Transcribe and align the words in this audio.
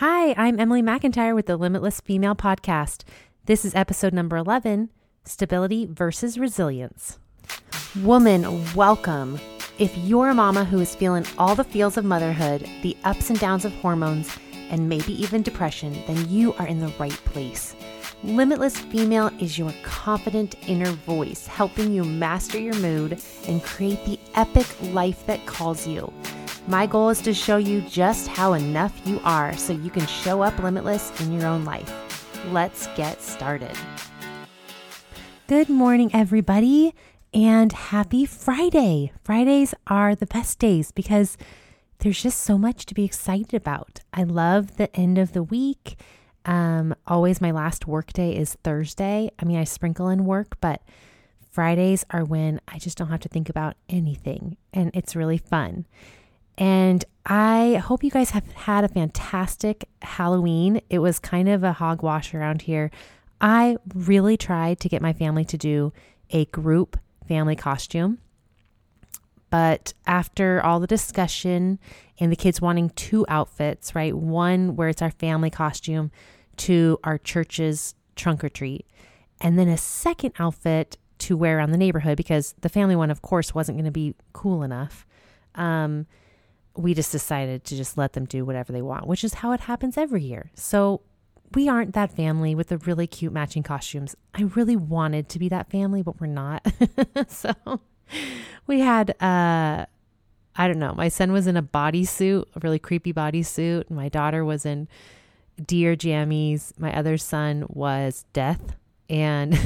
Hi, 0.00 0.34
I'm 0.36 0.60
Emily 0.60 0.82
McIntyre 0.82 1.34
with 1.34 1.46
the 1.46 1.56
Limitless 1.56 2.02
Female 2.02 2.34
Podcast. 2.34 3.02
This 3.46 3.64
is 3.64 3.74
episode 3.74 4.12
number 4.12 4.36
11 4.36 4.90
Stability 5.24 5.86
versus 5.86 6.38
Resilience. 6.38 7.18
Woman, 8.02 8.62
welcome. 8.74 9.40
If 9.78 9.96
you're 9.96 10.28
a 10.28 10.34
mama 10.34 10.66
who 10.66 10.80
is 10.80 10.94
feeling 10.94 11.24
all 11.38 11.54
the 11.54 11.64
feels 11.64 11.96
of 11.96 12.04
motherhood, 12.04 12.68
the 12.82 12.94
ups 13.04 13.30
and 13.30 13.40
downs 13.40 13.64
of 13.64 13.72
hormones, 13.76 14.36
and 14.68 14.86
maybe 14.86 15.14
even 15.14 15.40
depression, 15.40 15.96
then 16.06 16.28
you 16.28 16.52
are 16.58 16.66
in 16.66 16.80
the 16.80 16.92
right 16.98 17.18
place. 17.24 17.74
Limitless 18.22 18.76
Female 18.76 19.30
is 19.40 19.56
your 19.56 19.72
confident 19.82 20.56
inner 20.68 20.92
voice, 20.92 21.46
helping 21.46 21.94
you 21.94 22.04
master 22.04 22.58
your 22.58 22.76
mood 22.80 23.18
and 23.48 23.62
create 23.62 24.04
the 24.04 24.20
epic 24.34 24.66
life 24.92 25.24
that 25.24 25.46
calls 25.46 25.86
you. 25.86 26.12
My 26.68 26.84
goal 26.84 27.10
is 27.10 27.20
to 27.22 27.32
show 27.32 27.58
you 27.58 27.80
just 27.82 28.26
how 28.26 28.54
enough 28.54 29.00
you 29.04 29.20
are 29.22 29.56
so 29.56 29.72
you 29.72 29.88
can 29.88 30.04
show 30.08 30.42
up 30.42 30.58
limitless 30.58 31.20
in 31.20 31.32
your 31.32 31.46
own 31.46 31.64
life. 31.64 31.92
Let's 32.50 32.88
get 32.96 33.22
started. 33.22 33.76
Good 35.46 35.68
morning, 35.68 36.10
everybody, 36.12 36.92
and 37.32 37.72
happy 37.72 38.26
Friday. 38.26 39.12
Fridays 39.22 39.74
are 39.86 40.16
the 40.16 40.26
best 40.26 40.58
days 40.58 40.90
because 40.90 41.36
there's 42.00 42.20
just 42.20 42.40
so 42.40 42.58
much 42.58 42.84
to 42.86 42.94
be 42.94 43.04
excited 43.04 43.54
about. 43.54 44.00
I 44.12 44.24
love 44.24 44.76
the 44.76 44.94
end 44.96 45.18
of 45.18 45.34
the 45.34 45.44
week. 45.44 45.96
Um, 46.46 46.96
always 47.06 47.40
my 47.40 47.52
last 47.52 47.86
work 47.86 48.12
day 48.12 48.34
is 48.36 48.56
Thursday. 48.64 49.30
I 49.38 49.44
mean, 49.44 49.58
I 49.58 49.64
sprinkle 49.64 50.08
in 50.08 50.24
work, 50.24 50.60
but 50.60 50.82
Fridays 51.48 52.04
are 52.10 52.24
when 52.24 52.60
I 52.66 52.80
just 52.80 52.98
don't 52.98 53.08
have 53.08 53.20
to 53.20 53.28
think 53.28 53.48
about 53.48 53.76
anything, 53.88 54.56
and 54.72 54.90
it's 54.94 55.14
really 55.14 55.38
fun. 55.38 55.86
And 56.58 57.04
I 57.24 57.82
hope 57.84 58.02
you 58.02 58.10
guys 58.10 58.30
have 58.30 58.50
had 58.52 58.84
a 58.84 58.88
fantastic 58.88 59.88
Halloween. 60.02 60.80
It 60.88 61.00
was 61.00 61.18
kind 61.18 61.48
of 61.48 61.62
a 61.62 61.72
hogwash 61.72 62.34
around 62.34 62.62
here. 62.62 62.90
I 63.40 63.76
really 63.94 64.36
tried 64.36 64.80
to 64.80 64.88
get 64.88 65.02
my 65.02 65.12
family 65.12 65.44
to 65.46 65.58
do 65.58 65.92
a 66.30 66.46
group 66.46 66.98
family 67.28 67.56
costume. 67.56 68.18
But 69.50 69.92
after 70.06 70.62
all 70.62 70.80
the 70.80 70.86
discussion 70.86 71.78
and 72.18 72.32
the 72.32 72.36
kids 72.36 72.60
wanting 72.60 72.90
two 72.90 73.24
outfits, 73.28 73.94
right? 73.94 74.14
One 74.14 74.76
where 74.76 74.88
it's 74.88 75.02
our 75.02 75.10
family 75.10 75.50
costume 75.50 76.10
to 76.58 76.98
our 77.04 77.18
church's 77.18 77.94
trunk 78.16 78.42
or 78.42 78.48
treat, 78.48 78.86
and 79.40 79.58
then 79.58 79.68
a 79.68 79.76
second 79.76 80.32
outfit 80.38 80.96
to 81.18 81.36
wear 81.36 81.58
around 81.58 81.70
the 81.70 81.78
neighborhood 81.78 82.16
because 82.16 82.54
the 82.60 82.68
family 82.68 82.96
one, 82.96 83.10
of 83.10 83.22
course, 83.22 83.54
wasn't 83.54 83.76
going 83.76 83.84
to 83.84 83.90
be 83.90 84.14
cool 84.32 84.62
enough. 84.62 85.06
Um, 85.54 86.06
we 86.76 86.94
just 86.94 87.12
decided 87.12 87.64
to 87.64 87.76
just 87.76 87.96
let 87.96 88.12
them 88.12 88.24
do 88.24 88.44
whatever 88.44 88.72
they 88.72 88.82
want, 88.82 89.06
which 89.06 89.24
is 89.24 89.34
how 89.34 89.52
it 89.52 89.60
happens 89.60 89.96
every 89.96 90.22
year. 90.22 90.50
So 90.54 91.02
we 91.54 91.68
aren't 91.68 91.94
that 91.94 92.14
family 92.14 92.54
with 92.54 92.68
the 92.68 92.78
really 92.78 93.06
cute 93.06 93.32
matching 93.32 93.62
costumes. 93.62 94.16
I 94.34 94.42
really 94.42 94.76
wanted 94.76 95.28
to 95.30 95.38
be 95.38 95.48
that 95.48 95.70
family, 95.70 96.02
but 96.02 96.20
we're 96.20 96.26
not. 96.26 96.66
so 97.28 97.52
we 98.66 98.80
had 98.80 99.10
uh 99.22 99.86
I 100.58 100.68
don't 100.68 100.78
know, 100.78 100.94
my 100.94 101.08
son 101.08 101.32
was 101.32 101.46
in 101.46 101.56
a 101.56 101.62
bodysuit, 101.62 102.44
a 102.54 102.60
really 102.60 102.78
creepy 102.78 103.12
bodysuit. 103.12 103.90
My 103.90 104.08
daughter 104.08 104.44
was 104.44 104.64
in 104.64 104.88
deer 105.64 105.96
jammies. 105.96 106.72
My 106.78 106.96
other 106.96 107.18
son 107.18 107.66
was 107.68 108.24
death. 108.32 108.76
And 109.08 109.58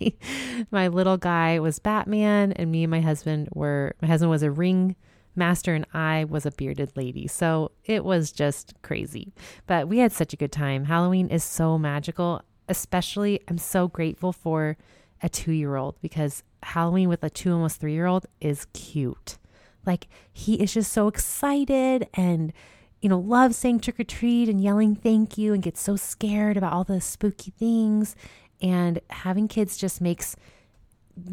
my 0.70 0.88
little 0.88 1.16
guy 1.18 1.58
was 1.58 1.78
Batman, 1.78 2.52
and 2.52 2.72
me 2.72 2.84
and 2.84 2.90
my 2.90 3.00
husband 3.00 3.48
were, 3.52 3.94
my 4.00 4.08
husband 4.08 4.30
was 4.30 4.42
a 4.42 4.50
ring 4.50 4.96
master 5.36 5.74
and 5.74 5.86
I 5.92 6.24
was 6.24 6.44
a 6.46 6.50
bearded 6.50 6.96
lady. 6.96 7.26
So 7.26 7.72
it 7.84 8.04
was 8.04 8.32
just 8.32 8.74
crazy. 8.82 9.32
But 9.66 9.88
we 9.88 9.98
had 9.98 10.12
such 10.12 10.32
a 10.32 10.36
good 10.36 10.52
time. 10.52 10.84
Halloween 10.84 11.28
is 11.28 11.44
so 11.44 11.78
magical, 11.78 12.42
especially 12.68 13.40
I'm 13.48 13.58
so 13.58 13.88
grateful 13.88 14.32
for 14.32 14.76
a 15.22 15.28
2-year-old 15.28 16.00
because 16.00 16.42
Halloween 16.62 17.08
with 17.08 17.22
a 17.22 17.30
2 17.30 17.52
almost 17.52 17.80
3-year-old 17.80 18.26
is 18.40 18.66
cute. 18.72 19.38
Like 19.86 20.08
he 20.32 20.54
is 20.54 20.74
just 20.74 20.92
so 20.92 21.08
excited 21.08 22.08
and 22.14 22.52
you 23.00 23.08
know, 23.08 23.18
loves 23.18 23.56
saying 23.56 23.80
trick 23.80 23.98
or 23.98 24.04
treat 24.04 24.46
and 24.46 24.62
yelling 24.62 24.94
thank 24.94 25.38
you 25.38 25.54
and 25.54 25.62
gets 25.62 25.80
so 25.80 25.96
scared 25.96 26.58
about 26.58 26.74
all 26.74 26.84
the 26.84 27.00
spooky 27.00 27.50
things. 27.50 28.14
And 28.60 29.00
having 29.08 29.48
kids 29.48 29.78
just 29.78 30.02
makes 30.02 30.36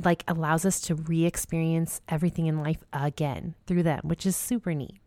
like 0.03 0.23
allows 0.27 0.65
us 0.65 0.79
to 0.81 0.95
re-experience 0.95 2.01
everything 2.07 2.47
in 2.47 2.61
life 2.61 2.83
again 2.93 3.55
through 3.65 3.83
them, 3.83 4.01
which 4.03 4.25
is 4.25 4.35
super 4.35 4.73
neat. 4.73 4.99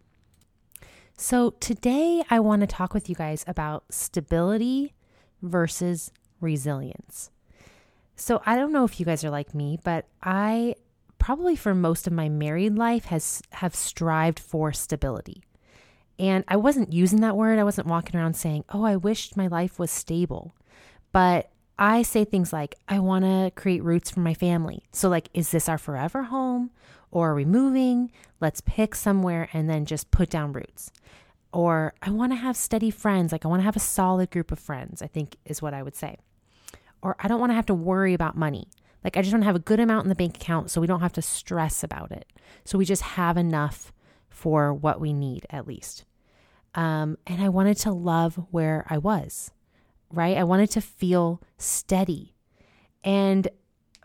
So 1.17 1.51
today 1.61 2.23
I 2.31 2.41
want 2.41 2.61
to 2.61 2.67
talk 2.67 2.95
with 2.95 3.09
you 3.09 3.15
guys 3.15 3.45
about 3.47 3.85
stability 3.91 4.95
versus 5.43 6.13
resilience. 6.41 7.31
So 8.17 8.43
I 8.47 8.57
don't 8.57 8.73
know 8.73 8.85
if 8.85 8.99
you 8.99 9.07
guys 9.07 9.25
are 9.25 9.31
like 9.31 9.55
me, 9.55 9.79
but 9.83 10.07
I 10.23 10.77
probably 11.19 11.57
for 11.57 11.75
most 11.75 12.07
of 12.07 12.13
my 12.13 12.29
married 12.29 12.77
life 12.77 13.07
has 13.07 13.43
have 13.53 13.75
strived 13.75 14.39
for 14.41 14.73
stability. 14.73 15.43
And 16.19 16.45
I 16.49 16.57
wasn't 16.57 16.93
using 16.93 17.21
that 17.21 17.37
word. 17.37 17.59
I 17.59 17.65
wasn't 17.65 17.87
walking 17.87 18.19
around 18.19 18.35
saying, 18.35 18.65
"Oh, 18.71 18.85
I 18.85 18.97
wished 18.97 19.37
my 19.37 19.47
life 19.47 19.79
was 19.79 19.91
stable." 19.91 20.55
But 21.13 21.51
I 21.81 22.03
say 22.03 22.27
things 22.27 22.53
like, 22.53 22.77
I 22.89 22.99
want 22.99 23.25
to 23.25 23.51
create 23.57 23.83
roots 23.83 24.11
for 24.11 24.21
my 24.21 24.35
family. 24.35 24.85
So, 24.93 25.09
like, 25.09 25.31
is 25.33 25.51
this 25.51 25.67
our 25.67 25.79
forever 25.79 26.25
home 26.25 26.71
or 27.11 27.31
are 27.31 27.35
we 27.35 27.47
moving? 27.47 28.13
Let's 28.39 28.61
pick 28.61 28.95
somewhere 28.95 29.49
and 29.55 29.69
then 29.69 29.87
just 29.87 30.11
put 30.11 30.29
down 30.29 30.53
roots. 30.53 30.93
Or 31.55 31.95
I 32.03 32.11
want 32.11 32.33
to 32.33 32.37
have 32.37 32.55
steady 32.55 32.91
friends. 32.91 33.33
Like, 33.33 33.47
I 33.47 33.49
want 33.49 33.61
to 33.61 33.65
have 33.65 33.77
a 33.77 33.81
solid 33.81 34.31
group 34.31 34.53
of 34.53 34.59
friends, 34.59 35.01
I 35.01 35.07
think 35.07 35.37
is 35.47 35.63
what 35.63 35.73
I 35.73 35.83
would 35.83 35.97
say. 35.97 36.19
Or 37.01 37.17
I 37.19 37.29
don't 37.29 37.41
want 37.41 37.51
to 37.51 37.57
have 37.57 37.67
to 37.67 37.75
worry 37.75 38.13
about 38.13 38.37
money. 38.37 38.69
Like, 39.03 39.17
I 39.17 39.23
just 39.23 39.33
want 39.33 39.43
to 39.43 39.47
have 39.47 39.57
a 39.57 39.61
good 39.61 39.81
amount 39.81 40.05
in 40.05 40.11
the 40.11 40.15
bank 40.15 40.37
account 40.37 40.71
so 40.71 40.83
we 40.83 40.87
don't 40.87 41.01
have 41.01 41.15
to 41.15 41.23
stress 41.23 41.83
about 41.83 42.13
it. 42.13 42.27
So, 42.67 42.77
we 42.77 42.85
just 42.85 43.03
have 43.03 43.39
enough 43.39 43.91
for 44.29 44.75
what 44.75 45.01
we 45.01 45.15
need 45.15 45.47
at 45.49 45.67
least. 45.67 46.05
Um, 46.75 47.17
and 47.27 47.43
I 47.43 47.49
wanted 47.49 47.79
to 47.79 47.91
love 47.91 48.37
where 48.51 48.87
I 48.91 48.99
was 48.99 49.51
right? 50.13 50.37
I 50.37 50.45
wanted 50.45 50.71
to 50.73 50.81
feel 50.81 51.41
steady. 51.59 52.35
And 53.05 53.49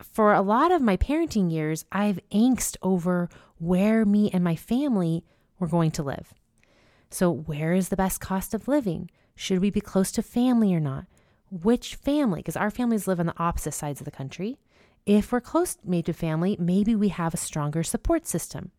for 0.02 0.32
a 0.32 0.42
lot 0.42 0.72
of 0.72 0.82
my 0.82 0.96
parenting 0.96 1.50
years, 1.50 1.84
I've 1.90 2.20
angst 2.32 2.76
over 2.82 3.28
where 3.58 4.04
me 4.04 4.30
and 4.32 4.44
my 4.44 4.56
family 4.56 5.24
were 5.58 5.66
going 5.66 5.90
to 5.92 6.02
live. 6.02 6.34
So, 7.10 7.30
where 7.30 7.72
is 7.72 7.88
the 7.88 7.96
best 7.96 8.20
cost 8.20 8.52
of 8.52 8.68
living? 8.68 9.10
Should 9.34 9.60
we 9.60 9.70
be 9.70 9.80
close 9.80 10.10
to 10.12 10.22
family 10.22 10.74
or 10.74 10.80
not? 10.80 11.06
Which 11.50 11.94
family? 11.94 12.40
Because 12.40 12.56
our 12.56 12.70
families 12.70 13.06
live 13.06 13.20
on 13.20 13.26
the 13.26 13.38
opposite 13.38 13.72
sides 13.72 14.00
of 14.00 14.04
the 14.04 14.10
country. 14.10 14.58
If 15.04 15.30
we're 15.30 15.40
close 15.40 15.78
made 15.84 16.06
to 16.06 16.12
family, 16.12 16.56
maybe 16.58 16.96
we 16.96 17.08
have 17.08 17.32
a 17.32 17.38
stronger 17.38 17.82
support 17.84 18.26
system. 18.26 18.72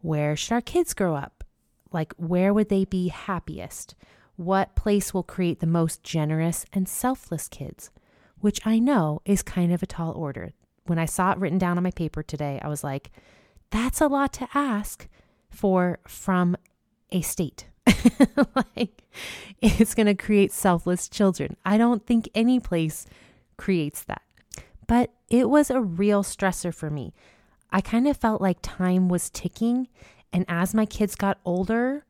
Where 0.00 0.34
should 0.34 0.54
our 0.54 0.60
kids 0.62 0.94
grow 0.94 1.14
up? 1.14 1.44
Like, 1.92 2.14
where 2.16 2.54
would 2.54 2.70
they 2.70 2.84
be 2.84 3.08
happiest? 3.08 3.94
What 4.36 4.74
place 4.74 5.12
will 5.12 5.22
create 5.22 5.60
the 5.60 5.66
most 5.66 6.02
generous 6.02 6.64
and 6.72 6.88
selfless 6.88 7.48
kids, 7.48 7.90
which 8.40 8.60
I 8.66 8.78
know 8.78 9.20
is 9.24 9.42
kind 9.42 9.72
of 9.72 9.82
a 9.82 9.86
tall 9.86 10.12
order. 10.12 10.52
When 10.84 10.98
I 10.98 11.06
saw 11.06 11.32
it 11.32 11.38
written 11.38 11.58
down 11.58 11.76
on 11.76 11.82
my 11.82 11.90
paper 11.90 12.22
today, 12.22 12.60
I 12.62 12.68
was 12.68 12.84
like, 12.84 13.10
that's 13.70 14.00
a 14.00 14.06
lot 14.06 14.32
to 14.34 14.48
ask 14.54 15.08
for 15.50 15.98
from 16.06 16.56
a 17.10 17.22
state. 17.22 17.66
like, 18.76 19.02
it's 19.60 19.94
going 19.94 20.06
to 20.06 20.14
create 20.14 20.52
selfless 20.52 21.08
children. 21.08 21.56
I 21.64 21.78
don't 21.78 22.06
think 22.06 22.28
any 22.34 22.60
place 22.60 23.06
creates 23.56 24.04
that. 24.04 24.22
But 24.86 25.12
it 25.28 25.50
was 25.50 25.70
a 25.70 25.80
real 25.80 26.22
stressor 26.22 26.72
for 26.72 26.90
me. 26.90 27.12
I 27.72 27.80
kind 27.80 28.06
of 28.06 28.16
felt 28.16 28.40
like 28.40 28.58
time 28.62 29.08
was 29.08 29.30
ticking. 29.30 29.88
And 30.32 30.44
as 30.48 30.74
my 30.74 30.86
kids 30.86 31.14
got 31.14 31.38
older, 31.44 32.05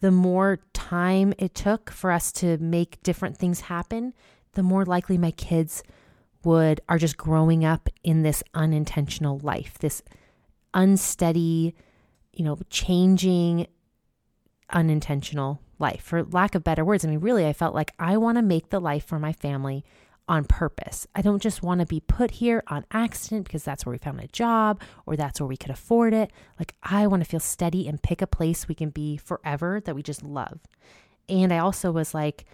the 0.00 0.10
more 0.10 0.58
time 0.72 1.32
it 1.38 1.54
took 1.54 1.90
for 1.90 2.10
us 2.10 2.30
to 2.32 2.58
make 2.58 3.02
different 3.02 3.36
things 3.36 3.62
happen, 3.62 4.12
the 4.52 4.62
more 4.62 4.84
likely 4.84 5.18
my 5.18 5.30
kids 5.30 5.82
would 6.44 6.80
are 6.88 6.98
just 6.98 7.16
growing 7.16 7.64
up 7.64 7.88
in 8.04 8.22
this 8.22 8.42
unintentional 8.54 9.38
life, 9.38 9.78
this 9.78 10.02
unsteady, 10.74 11.74
you 12.32 12.44
know, 12.44 12.58
changing 12.70 13.66
unintentional 14.70 15.60
life. 15.78 16.02
For 16.02 16.22
lack 16.24 16.54
of 16.54 16.64
better 16.64 16.84
words, 16.84 17.04
I 17.04 17.08
mean, 17.08 17.20
really 17.20 17.46
I 17.46 17.52
felt 17.52 17.74
like 17.74 17.92
I 17.98 18.16
want 18.16 18.38
to 18.38 18.42
make 18.42 18.70
the 18.70 18.80
life 18.80 19.04
for 19.04 19.18
my 19.18 19.32
family 19.32 19.84
on 20.28 20.44
purpose. 20.44 21.06
I 21.14 21.22
don't 21.22 21.42
just 21.42 21.62
want 21.62 21.80
to 21.80 21.86
be 21.86 22.00
put 22.00 22.32
here 22.32 22.62
on 22.66 22.84
accident 22.90 23.44
because 23.44 23.62
that's 23.62 23.86
where 23.86 23.92
we 23.92 23.98
found 23.98 24.20
a 24.20 24.26
job 24.28 24.80
or 25.06 25.16
that's 25.16 25.40
where 25.40 25.46
we 25.46 25.56
could 25.56 25.70
afford 25.70 26.12
it. 26.12 26.32
Like, 26.58 26.74
I 26.82 27.06
want 27.06 27.22
to 27.22 27.28
feel 27.28 27.40
steady 27.40 27.86
and 27.86 28.02
pick 28.02 28.20
a 28.22 28.26
place 28.26 28.66
we 28.66 28.74
can 28.74 28.90
be 28.90 29.16
forever 29.16 29.80
that 29.84 29.94
we 29.94 30.02
just 30.02 30.22
love. 30.22 30.60
And 31.28 31.52
I 31.52 31.58
also 31.58 31.92
was 31.92 32.14
like, 32.14 32.44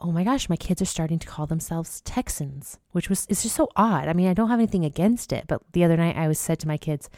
oh 0.00 0.12
my 0.12 0.24
gosh, 0.24 0.48
my 0.48 0.56
kids 0.56 0.82
are 0.82 0.86
starting 0.86 1.18
to 1.18 1.26
call 1.26 1.46
themselves 1.46 2.00
Texans, 2.02 2.78
which 2.92 3.08
was, 3.08 3.26
it's 3.30 3.42
just 3.42 3.56
so 3.56 3.68
odd. 3.76 4.08
I 4.08 4.12
mean, 4.12 4.28
I 4.28 4.34
don't 4.34 4.50
have 4.50 4.58
anything 4.58 4.84
against 4.84 5.32
it. 5.32 5.44
But 5.46 5.62
the 5.72 5.84
other 5.84 5.96
night 5.96 6.16
I 6.16 6.28
was 6.28 6.38
said 6.38 6.58
to 6.60 6.68
my 6.68 6.76
kids, 6.76 7.08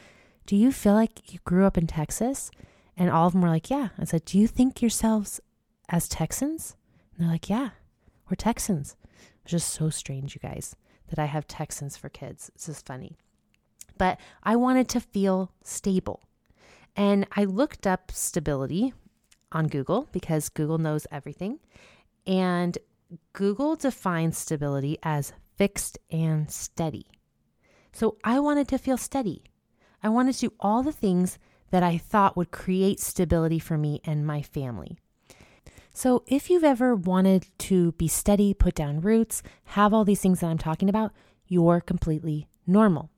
do 0.47 0.57
you 0.57 0.71
feel 0.71 0.95
like 0.95 1.33
you 1.33 1.41
grew 1.45 1.65
up 1.65 1.77
in 1.77 1.87
Texas? 1.87 2.51
And 2.97 3.11
all 3.11 3.27
of 3.27 3.33
them 3.33 3.43
were 3.43 3.49
like, 3.49 3.71
yeah. 3.71 3.89
I 3.99 4.05
said, 4.05 4.25
do 4.25 4.39
you 4.39 4.47
think 4.47 4.81
yourselves 4.81 5.41
as 5.89 6.09
Texans? 6.09 6.77
And 7.17 7.25
they're 7.25 7.33
like, 7.33 7.49
Yeah, 7.49 7.71
we're 8.29 8.37
Texans. 8.37 8.97
Just 9.47 9.71
so 9.71 9.91
strange, 9.91 10.35
you 10.35 10.41
guys, 10.41 10.77
that 11.09 11.19
I 11.19 11.27
have 11.27 11.47
Texans 11.47 11.97
for 11.97 12.09
kids. 12.09 12.51
This 12.55 12.69
is 12.69 12.83
funny. 12.83 13.17
But 13.97 14.19
I 14.43 14.57
wanted 14.57 14.89
to 14.91 15.01
feel 15.01 15.53
stable. 15.63 16.21
And 16.97 17.27
I 17.37 17.45
looked 17.45 17.87
up 17.87 18.11
stability 18.13 18.93
on 19.53 19.69
Google 19.69 20.09
because 20.13 20.49
Google 20.49 20.79
knows 20.79 21.07
everything. 21.11 21.61
And 22.27 22.77
Google 23.33 23.77
defines 23.77 24.37
stability 24.37 24.99
as 25.03 25.33
fixed 25.57 25.99
and 26.11 26.51
steady. 26.51 27.07
So 27.93 28.17
I 28.25 28.41
wanted 28.41 28.69
to 28.69 28.79
feel 28.79 28.97
steady. 28.97 29.45
I 30.03 30.09
wanted 30.09 30.35
to 30.35 30.49
do 30.49 30.53
all 30.61 30.83
the 30.83 30.93
things 30.93 31.39
that 31.71 31.83
I 31.83 31.99
thought 31.99 32.37
would 32.37 32.51
create 32.51 33.01
stability 33.01 33.59
for 33.59 33.79
me 33.79 34.01
and 34.05 34.27
my 34.27 34.43
family. 34.43 34.99
So, 35.97 36.25
if 36.27 36.51
you've 36.51 36.63
ever 36.63 36.95
wanted 36.95 37.47
to 37.57 37.93
be 37.93 38.07
steady, 38.07 38.53
put 38.53 38.75
down 38.75 39.01
roots, 39.01 39.43
have 39.65 39.95
all 39.95 40.05
these 40.05 40.21
things 40.21 40.41
that 40.41 40.49
I'm 40.49 40.59
talking 40.59 40.91
about, 40.91 41.11
you're 41.49 41.81
completely 41.81 42.49
normal. 42.67 43.09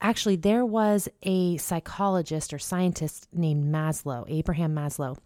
Actually, 0.00 0.36
there 0.36 0.64
was 0.64 1.08
a 1.24 1.56
psychologist 1.56 2.54
or 2.54 2.60
scientist 2.60 3.26
named 3.32 3.74
Maslow, 3.74 4.24
Abraham 4.28 4.72
Maslow, 4.72 5.18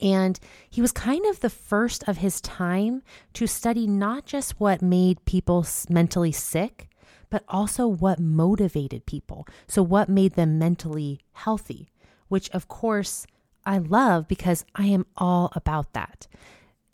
and 0.00 0.40
he 0.68 0.80
was 0.80 0.90
kind 0.90 1.24
of 1.26 1.38
the 1.38 1.48
first 1.48 2.02
of 2.08 2.16
his 2.16 2.40
time 2.40 3.00
to 3.34 3.46
study 3.46 3.86
not 3.86 4.26
just 4.26 4.58
what 4.58 4.82
made 4.82 5.24
people 5.26 5.64
mentally 5.88 6.32
sick, 6.32 6.88
but 7.30 7.44
also 7.48 7.86
what 7.86 8.18
motivated 8.18 9.06
people. 9.06 9.46
So, 9.68 9.80
what 9.80 10.08
made 10.08 10.34
them 10.34 10.58
mentally 10.58 11.20
healthy, 11.34 11.92
which 12.26 12.50
of 12.50 12.66
course 12.66 13.28
I 13.66 13.78
love 13.78 14.28
because 14.28 14.64
I 14.74 14.86
am 14.86 15.06
all 15.16 15.50
about 15.54 15.92
that. 15.94 16.26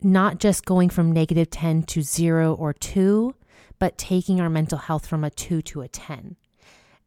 Not 0.02 0.38
just 0.38 0.64
going 0.64 0.88
from 0.88 1.12
negative 1.12 1.50
10 1.50 1.82
to 1.84 2.02
zero 2.02 2.54
or 2.54 2.72
two, 2.72 3.34
but 3.78 3.98
taking 3.98 4.40
our 4.40 4.50
mental 4.50 4.78
health 4.78 5.06
from 5.06 5.24
a 5.24 5.30
two 5.30 5.62
to 5.62 5.82
a 5.82 5.88
10. 5.88 6.36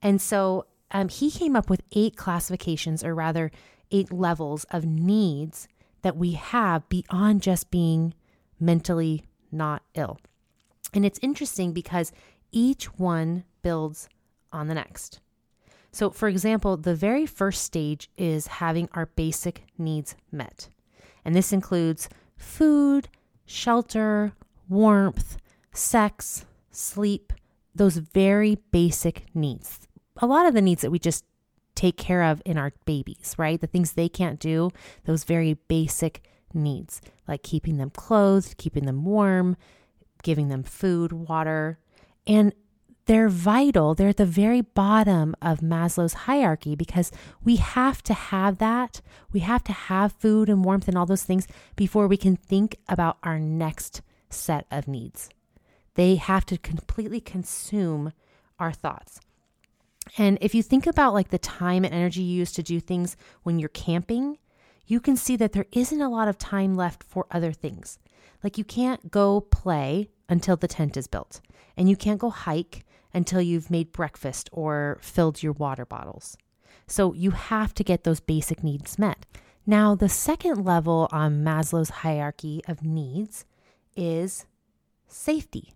And 0.02 0.22
so 0.22 0.66
um, 0.92 1.10
he 1.10 1.32
came 1.32 1.56
up 1.56 1.70
with 1.70 1.82
eight 1.94 2.16
classifications, 2.16 3.04
or 3.04 3.16
rather, 3.16 3.52
eight 3.92 4.12
levels 4.12 4.66
of 4.66 4.86
needs 4.86 5.68
that 6.02 6.18
we 6.18 6.34
have 6.34 6.88
beyond 6.90 7.42
just 7.42 7.72
being 7.72 8.14
mentally 8.60 9.24
not 9.52 9.84
ill. 9.96 10.20
And 10.94 11.06
it's 11.06 11.20
interesting 11.22 11.74
because 11.74 12.12
each 12.52 12.86
one 13.00 13.44
builds 13.62 14.10
on 14.52 14.68
the 14.68 14.76
next. 14.76 15.20
So, 15.94 16.10
for 16.10 16.28
example, 16.28 16.76
the 16.76 16.96
very 16.96 17.28
first 17.28 17.62
stage 17.62 18.10
is 18.18 18.48
having 18.48 18.90
our 18.94 19.06
basic 19.06 19.64
needs 19.78 20.16
met. 20.32 20.68
And 21.24 21.36
this 21.36 21.54
includes 21.54 22.10
food, 22.36 23.10
shelter, 23.46 24.34
warmth, 24.68 25.38
sex, 25.72 26.46
sleep, 26.72 27.32
those 27.76 27.98
very 27.98 28.58
basic 28.72 29.26
needs. 29.36 29.88
A 30.18 30.26
lot 30.26 30.48
of 30.48 30.56
the 30.56 30.64
needs 30.64 30.82
that 30.82 30.90
we 30.90 30.98
just 30.98 31.26
take 31.76 31.96
care 31.98 32.24
of 32.24 32.42
in 32.44 32.58
our 32.58 32.74
babies, 32.86 33.36
right? 33.38 33.62
The 33.62 33.68
things 33.68 33.94
they 33.94 34.10
can't 34.10 34.40
do, 34.40 34.72
those 35.06 35.24
very 35.26 35.54
basic 35.68 36.24
needs, 36.56 37.02
like 37.28 37.44
keeping 37.44 37.78
them 37.78 37.92
clothed, 37.92 38.58
keeping 38.58 38.86
them 38.88 39.06
warm, 39.06 39.58
giving 40.24 40.48
them 40.48 40.64
food, 40.64 41.12
water. 41.12 41.78
And 42.26 42.52
they're 43.06 43.30
vital. 43.30 43.94
They're 43.96 44.10
at 44.10 44.18
the 44.18 44.26
very 44.26 44.62
bottom 44.62 45.36
of 45.42 45.60
Maslow's 45.60 46.14
hierarchy 46.14 46.76
because 46.76 47.12
we 47.44 47.58
have 47.58 48.02
to 48.04 48.14
have 48.14 48.60
that. 48.60 49.02
We 49.32 49.42
have 49.42 49.64
to 49.66 49.74
have 49.74 50.14
food 50.14 50.50
and 50.50 50.64
warmth 50.64 50.88
and 50.88 50.98
all 50.98 51.06
those 51.06 51.24
things 51.24 51.48
before 51.76 52.08
we 52.08 52.18
can 52.18 52.38
think 52.38 52.78
about 52.88 53.18
our 53.24 53.40
next 53.40 54.02
set 54.30 54.66
of 54.72 54.88
needs. 54.88 55.30
They 55.96 56.16
have 56.16 56.46
to 56.48 56.58
completely 56.58 57.20
consume 57.20 58.14
our 58.58 58.72
thoughts. 58.72 59.20
And 60.18 60.38
if 60.42 60.56
you 60.56 60.64
think 60.64 60.88
about 60.88 61.14
like 61.14 61.30
the 61.30 61.38
time 61.38 61.84
and 61.86 61.94
energy 61.94 62.22
you 62.22 62.40
use 62.40 62.52
to 62.54 62.64
do 62.64 62.80
things 62.80 63.16
when 63.44 63.60
you're 63.60 63.70
camping, 63.70 64.38
you 64.86 65.00
can 65.00 65.16
see 65.16 65.36
that 65.38 65.54
there 65.54 65.66
isn't 65.72 66.02
a 66.02 66.10
lot 66.10 66.28
of 66.28 66.38
time 66.38 66.76
left 66.76 67.04
for 67.04 67.26
other 67.32 67.52
things. 67.52 68.00
Like 68.44 68.58
you 68.58 68.64
can't 68.64 69.12
go 69.12 69.42
play 69.42 70.10
until 70.28 70.56
the 70.56 70.68
tent 70.68 70.98
is 70.98 71.08
built, 71.08 71.40
and 71.78 71.90
you 71.90 71.96
can't 71.96 72.20
go 72.20 72.30
hike 72.30 72.84
until 73.14 73.42
you've 73.42 73.70
made 73.70 73.92
breakfast 73.92 74.50
or 74.52 74.98
filled 75.02 75.44
your 75.44 75.54
water 75.54 75.86
bottles. 75.86 76.38
So 76.88 77.14
you 77.14 77.32
have 77.32 77.74
to 77.76 77.84
get 77.84 78.04
those 78.04 78.20
basic 78.20 78.64
needs 78.64 79.00
met. 79.00 79.26
Now, 79.66 79.96
the 79.96 80.10
second 80.10 80.66
level 80.66 81.08
on 81.12 81.44
Maslow's 81.44 81.90
hierarchy 81.90 82.62
of 82.68 82.84
needs 82.84 83.46
is 83.96 84.46
safety. 85.08 85.74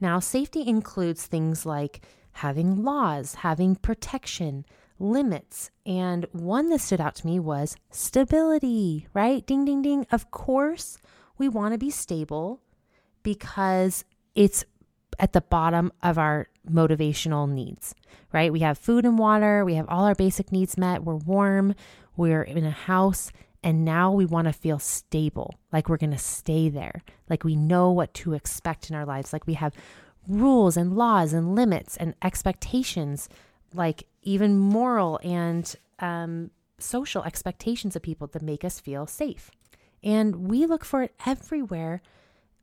Now, 0.00 0.18
safety 0.20 0.66
includes 0.66 1.26
things 1.26 1.66
like 1.66 2.00
having 2.32 2.82
laws, 2.84 3.36
having 3.36 3.76
protection, 3.76 4.64
limits. 4.98 5.70
And 5.84 6.26
one 6.32 6.70
that 6.70 6.80
stood 6.80 7.00
out 7.00 7.16
to 7.16 7.26
me 7.26 7.38
was 7.38 7.76
stability, 7.90 9.08
right? 9.12 9.44
Ding, 9.46 9.64
ding, 9.64 9.82
ding. 9.82 10.06
Of 10.10 10.30
course, 10.30 10.98
we 11.36 11.48
want 11.48 11.74
to 11.74 11.78
be 11.78 11.90
stable 11.90 12.60
because 13.22 14.04
it's 14.34 14.64
at 15.18 15.32
the 15.32 15.40
bottom 15.40 15.92
of 16.02 16.16
our 16.16 16.46
motivational 16.70 17.48
needs, 17.48 17.94
right? 18.32 18.52
We 18.52 18.60
have 18.60 18.78
food 18.78 19.04
and 19.04 19.18
water, 19.18 19.64
we 19.64 19.74
have 19.74 19.88
all 19.88 20.04
our 20.04 20.14
basic 20.14 20.52
needs 20.52 20.76
met, 20.76 21.04
we're 21.04 21.16
warm, 21.16 21.74
we're 22.16 22.42
in 22.42 22.64
a 22.64 22.70
house, 22.70 23.32
and 23.62 23.84
now 23.84 24.12
we 24.12 24.24
want 24.24 24.46
to 24.46 24.52
feel 24.52 24.78
stable, 24.78 25.58
like 25.72 25.88
we're 25.88 25.96
going 25.96 26.12
to 26.12 26.18
stay 26.18 26.68
there, 26.68 27.02
like 27.28 27.44
we 27.44 27.56
know 27.56 27.90
what 27.90 28.14
to 28.14 28.34
expect 28.34 28.90
in 28.90 28.96
our 28.96 29.04
lives, 29.04 29.32
like 29.32 29.46
we 29.46 29.54
have 29.54 29.74
rules 30.28 30.76
and 30.76 30.96
laws 30.96 31.32
and 31.32 31.54
limits 31.54 31.96
and 31.96 32.14
expectations, 32.22 33.28
like 33.74 34.04
even 34.22 34.58
moral 34.58 35.18
and 35.24 35.74
um, 36.00 36.50
social 36.78 37.24
expectations 37.24 37.96
of 37.96 38.02
people 38.02 38.26
that 38.28 38.42
make 38.42 38.64
us 38.64 38.78
feel 38.78 39.06
safe. 39.06 39.50
And 40.02 40.48
we 40.48 40.66
look 40.66 40.84
for 40.84 41.02
it 41.02 41.14
everywhere. 41.26 42.02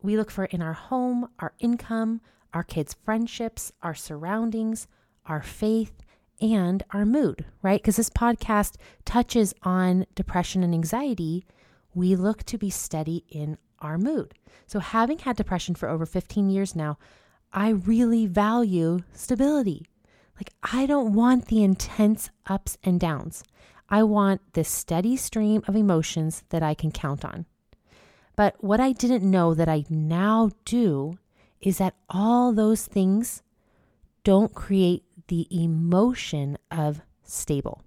We 0.01 0.15
look 0.15 0.31
for 0.31 0.45
it 0.45 0.53
in 0.53 0.61
our 0.61 0.73
home, 0.73 1.29
our 1.39 1.53
income, 1.59 2.21
our 2.55 2.63
kids' 2.63 2.95
friendships, 3.03 3.71
our 3.83 3.93
surroundings, 3.93 4.87
our 5.25 5.43
faith, 5.43 6.01
and 6.41 6.83
our 6.91 7.05
mood, 7.05 7.45
right? 7.61 7.81
Because 7.81 7.97
this 7.97 8.09
podcast 8.09 8.77
touches 9.03 9.53
on 9.63 10.05
depression 10.15 10.63
and 10.63 10.73
anxiety. 10.73 11.45
We 11.93 12.15
look 12.15 12.43
to 12.45 12.57
be 12.57 12.69
steady 12.69 13.25
in 13.29 13.57
our 13.79 13.97
mood. 13.97 14.33
So, 14.67 14.79
having 14.79 15.19
had 15.19 15.35
depression 15.35 15.75
for 15.75 15.89
over 15.89 16.05
15 16.05 16.49
years 16.49 16.75
now, 16.75 16.97
I 17.53 17.69
really 17.69 18.25
value 18.25 19.01
stability. 19.13 19.85
Like, 20.37 20.51
I 20.63 20.85
don't 20.85 21.13
want 21.13 21.47
the 21.47 21.63
intense 21.63 22.29
ups 22.47 22.77
and 22.83 22.99
downs. 22.99 23.43
I 23.89 24.03
want 24.03 24.41
this 24.53 24.69
steady 24.69 25.15
stream 25.15 25.61
of 25.67 25.75
emotions 25.75 26.43
that 26.49 26.63
I 26.63 26.73
can 26.73 26.91
count 26.91 27.23
on. 27.23 27.45
But 28.35 28.61
what 28.61 28.79
I 28.79 28.91
didn't 28.91 29.29
know 29.29 29.53
that 29.53 29.69
I 29.69 29.85
now 29.89 30.51
do 30.65 31.17
is 31.65 31.79
that 31.79 31.95
all 32.09 32.53
those 32.53 32.85
things 32.85 33.41
don't 34.23 34.53
create 34.53 35.03
the 35.27 35.47
emotion 35.49 36.57
of 36.69 37.01
stable, 37.23 37.81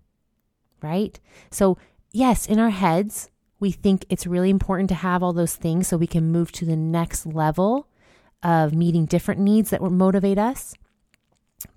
right? 0.83 1.19
So, 1.51 1.79
yes, 2.13 2.47
in 2.47 2.59
our 2.59 2.71
heads, 2.71 3.31
we 3.61 3.71
think 3.71 4.05
it's 4.09 4.27
really 4.27 4.51
important 4.51 4.89
to 4.89 4.97
have 4.97 5.23
all 5.23 5.33
those 5.33 5.55
things 5.55 5.87
so 5.87 5.97
we 5.97 6.09
can 6.09 6.33
move 6.33 6.51
to 6.53 6.65
the 6.65 6.77
next 6.77 7.25
level 7.25 7.89
of 8.43 8.75
meeting 8.75 9.07
different 9.07 9.41
needs 9.41 9.71
that 9.71 9.81
will 9.81 9.91
motivate 9.91 10.39
us. 10.39 10.75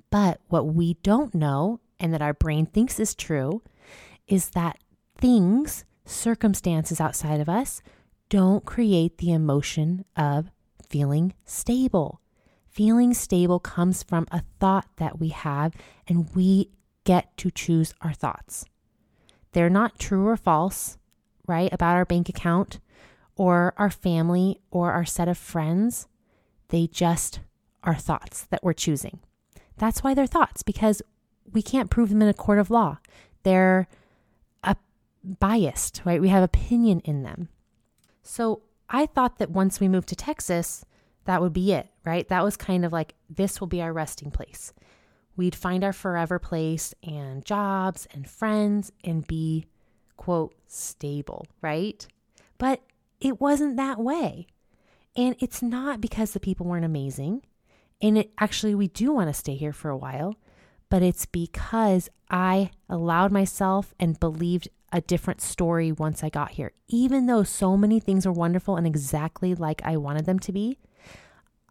But 0.10 0.42
what 0.48 0.66
we 0.66 0.96
don't 1.04 1.36
know, 1.36 1.80
and 2.00 2.12
that 2.14 2.22
our 2.22 2.34
brain 2.34 2.66
thinks 2.66 3.00
is 3.00 3.14
true, 3.14 3.62
is 4.28 4.50
that 4.52 4.80
things, 5.18 5.86
circumstances 6.04 7.00
outside 7.00 7.40
of 7.40 7.48
us, 7.50 7.84
don't 8.30 8.66
create 8.66 9.20
the 9.20 9.32
emotion 9.32 10.06
of 10.16 10.50
feeling 10.92 11.34
stable. 11.46 12.20
Feeling 12.68 13.14
stable 13.14 13.60
comes 13.60 14.04
from 14.04 14.28
a 14.32 14.44
thought 14.60 14.88
that 14.98 15.20
we 15.20 15.30
have, 15.30 15.74
and 16.08 16.30
we 16.36 16.70
get 17.06 17.36
to 17.38 17.50
choose 17.50 17.94
our 18.02 18.14
thoughts. 18.14 18.66
They're 19.54 19.70
not 19.70 20.00
true 20.00 20.28
or 20.28 20.38
false, 20.38 20.98
right, 21.48 21.72
about 21.74 21.96
our 21.96 22.06
bank 22.06 22.30
account 22.30 22.80
or 23.36 23.74
our 23.78 23.90
family 23.90 24.60
or 24.70 24.92
our 24.92 25.06
set 25.06 25.28
of 25.28 25.38
friends. 25.38 26.08
They 26.68 26.88
just 26.88 27.40
are 27.84 27.96
thoughts 27.96 28.44
that 28.52 28.64
we're 28.64 28.74
choosing. 28.74 29.20
That's 29.78 30.04
why 30.04 30.14
they're 30.14 30.28
thoughts, 30.28 30.62
because 30.62 31.02
we 31.52 31.62
can't 31.62 31.90
prove 31.90 32.10
them 32.10 32.22
in 32.22 32.28
a 32.28 32.34
court 32.34 32.60
of 32.60 32.70
law. 32.70 33.00
They're 33.44 33.88
biased, 35.24 36.02
right? 36.04 36.20
We 36.20 36.30
have 36.30 36.42
opinion 36.42 37.00
in 37.02 37.22
them. 37.22 37.50
So 38.24 38.64
I 38.92 39.06
thought 39.06 39.40
that 39.40 39.50
once 39.50 39.80
we 39.80 39.88
moved 39.88 40.10
to 40.10 40.16
Texas, 40.16 40.86
that 41.26 41.42
would 41.42 41.54
be 41.54 41.72
it, 41.72 41.88
right? 42.04 42.28
That 42.28 42.44
was 42.44 42.58
kind 42.58 42.84
of 42.84 42.92
like 42.92 43.16
this 43.30 43.60
will 43.60 43.68
be 43.68 43.82
our 43.82 43.94
resting 43.94 44.32
place. 44.32 44.74
We'd 45.38 45.56
find 45.56 45.84
our 45.84 45.94
forever 45.94 46.40
place 46.40 46.94
and 47.02 47.46
jobs 47.46 48.06
and 48.14 48.30
friends 48.30 48.92
and 49.04 49.26
be, 49.26 49.66
quote, 50.18 50.54
stable, 50.68 51.48
right? 51.62 52.06
But 52.58 52.82
it 53.22 53.40
wasn't 53.40 53.78
that 53.78 53.98
way. 53.98 54.48
And 55.16 55.36
it's 55.40 55.62
not 55.62 56.02
because 56.02 56.32
the 56.32 56.40
people 56.40 56.66
weren't 56.66 56.86
amazing. 56.86 57.44
And 58.02 58.18
it 58.18 58.32
actually, 58.40 58.76
we 58.76 58.88
do 58.90 59.14
want 59.14 59.30
to 59.30 59.34
stay 59.34 59.56
here 59.56 59.74
for 59.74 59.90
a 59.90 59.98
while, 59.98 60.36
but 60.90 61.02
it's 61.02 61.26
because 61.26 62.10
I 62.30 62.72
allowed 62.90 63.32
myself 63.32 63.94
and 64.00 64.20
believed 64.20 64.68
a 64.92 65.02
different 65.02 65.42
story 65.42 65.92
once 65.92 66.24
I 66.24 66.30
got 66.30 66.52
here. 66.52 66.74
Even 66.88 67.26
though 67.26 67.44
so 67.44 67.78
many 67.78 68.00
things 68.00 68.26
were 68.26 68.32
wonderful 68.32 68.76
and 68.76 68.86
exactly 68.86 69.56
like 69.56 69.82
I 69.84 69.98
wanted 69.98 70.26
them 70.26 70.40
to 70.40 70.52
be, 70.52 70.78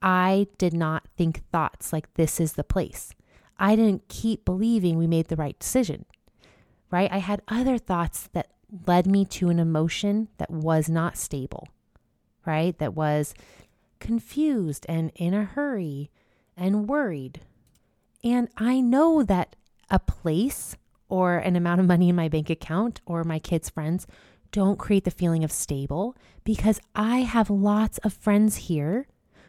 I 0.02 0.46
did 0.58 0.72
not 0.72 1.08
think 1.16 1.44
thoughts 1.50 1.92
like 1.92 2.12
this 2.14 2.40
is 2.40 2.54
the 2.54 2.64
place. 2.64 3.12
I 3.58 3.76
didn't 3.76 4.08
keep 4.08 4.44
believing 4.44 4.96
we 4.96 5.06
made 5.06 5.28
the 5.28 5.36
right 5.36 5.58
decision, 5.58 6.06
right? 6.90 7.12
I 7.12 7.18
had 7.18 7.42
other 7.48 7.76
thoughts 7.76 8.28
that 8.32 8.50
led 8.86 9.06
me 9.06 9.24
to 9.26 9.50
an 9.50 9.58
emotion 9.58 10.28
that 10.38 10.50
was 10.50 10.88
not 10.88 11.18
stable, 11.18 11.68
right? 12.46 12.78
That 12.78 12.94
was 12.94 13.34
confused 13.98 14.86
and 14.88 15.12
in 15.14 15.34
a 15.34 15.44
hurry 15.44 16.10
and 16.56 16.88
worried. 16.88 17.40
And 18.24 18.48
I 18.56 18.80
know 18.80 19.22
that 19.22 19.56
a 19.90 19.98
place 19.98 20.76
or 21.10 21.36
an 21.38 21.56
amount 21.56 21.80
of 21.80 21.86
money 21.86 22.08
in 22.08 22.16
my 22.16 22.28
bank 22.28 22.48
account 22.48 23.00
or 23.04 23.24
my 23.24 23.38
kids' 23.38 23.68
friends 23.68 24.06
don't 24.52 24.78
create 24.78 25.04
the 25.04 25.10
feeling 25.10 25.44
of 25.44 25.52
stable 25.52 26.16
because 26.44 26.80
I 26.94 27.18
have 27.18 27.50
lots 27.50 27.98
of 27.98 28.12
friends 28.12 28.56
here 28.56 29.06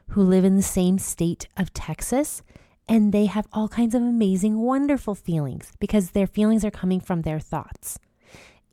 who 0.10 0.22
live 0.22 0.44
in 0.44 0.56
the 0.56 0.62
same 0.62 1.00
state 1.00 1.48
of 1.58 1.74
Texas 1.74 2.44
and 2.88 3.14
they 3.14 3.26
have 3.26 3.48
all 3.54 3.70
kinds 3.70 3.96
of 3.96 4.02
amazing, 4.02 4.60
wonderful 4.60 5.16
feelings 5.16 5.72
because 5.80 6.12
their 6.12 6.28
feelings 6.28 6.66
are 6.66 6.72
coming 6.72 7.00
from 7.00 7.22
their 7.22 7.40
thoughts. 7.40 7.98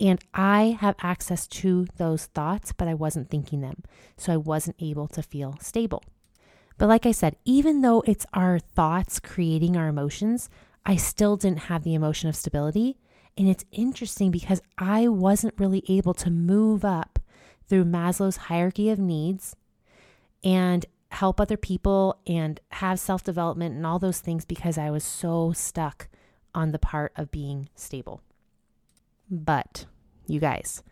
And 0.00 0.20
I 0.34 0.76
have 0.80 0.96
access 1.00 1.46
to 1.48 1.86
those 1.96 2.26
thoughts, 2.26 2.72
but 2.72 2.88
I 2.88 2.94
wasn't 2.94 3.30
thinking 3.30 3.60
them. 3.60 3.82
So 4.16 4.32
I 4.32 4.36
wasn't 4.36 4.76
able 4.80 5.08
to 5.08 5.22
feel 5.22 5.56
stable. 5.60 6.02
But 6.78 6.88
like 6.88 7.06
I 7.06 7.12
said, 7.12 7.36
even 7.44 7.80
though 7.80 8.02
it's 8.06 8.26
our 8.32 8.58
thoughts 8.60 9.18
creating 9.18 9.76
our 9.76 9.88
emotions, 9.88 10.48
I 10.88 10.96
still 10.96 11.36
didn't 11.36 11.64
have 11.64 11.84
the 11.84 11.92
emotion 11.92 12.30
of 12.30 12.34
stability. 12.34 12.96
And 13.36 13.46
it's 13.46 13.66
interesting 13.70 14.30
because 14.30 14.62
I 14.78 15.06
wasn't 15.06 15.54
really 15.58 15.84
able 15.86 16.14
to 16.14 16.30
move 16.30 16.82
up 16.82 17.18
through 17.68 17.84
Maslow's 17.84 18.38
hierarchy 18.38 18.88
of 18.88 18.98
needs 18.98 19.54
and 20.42 20.86
help 21.10 21.40
other 21.40 21.58
people 21.58 22.18
and 22.26 22.58
have 22.70 22.98
self 22.98 23.22
development 23.22 23.76
and 23.76 23.84
all 23.84 23.98
those 23.98 24.20
things 24.20 24.46
because 24.46 24.78
I 24.78 24.90
was 24.90 25.04
so 25.04 25.52
stuck 25.52 26.08
on 26.54 26.72
the 26.72 26.78
part 26.78 27.12
of 27.16 27.30
being 27.30 27.68
stable. 27.74 28.22
But 29.30 29.84
you 30.26 30.40
guys, 30.40 30.82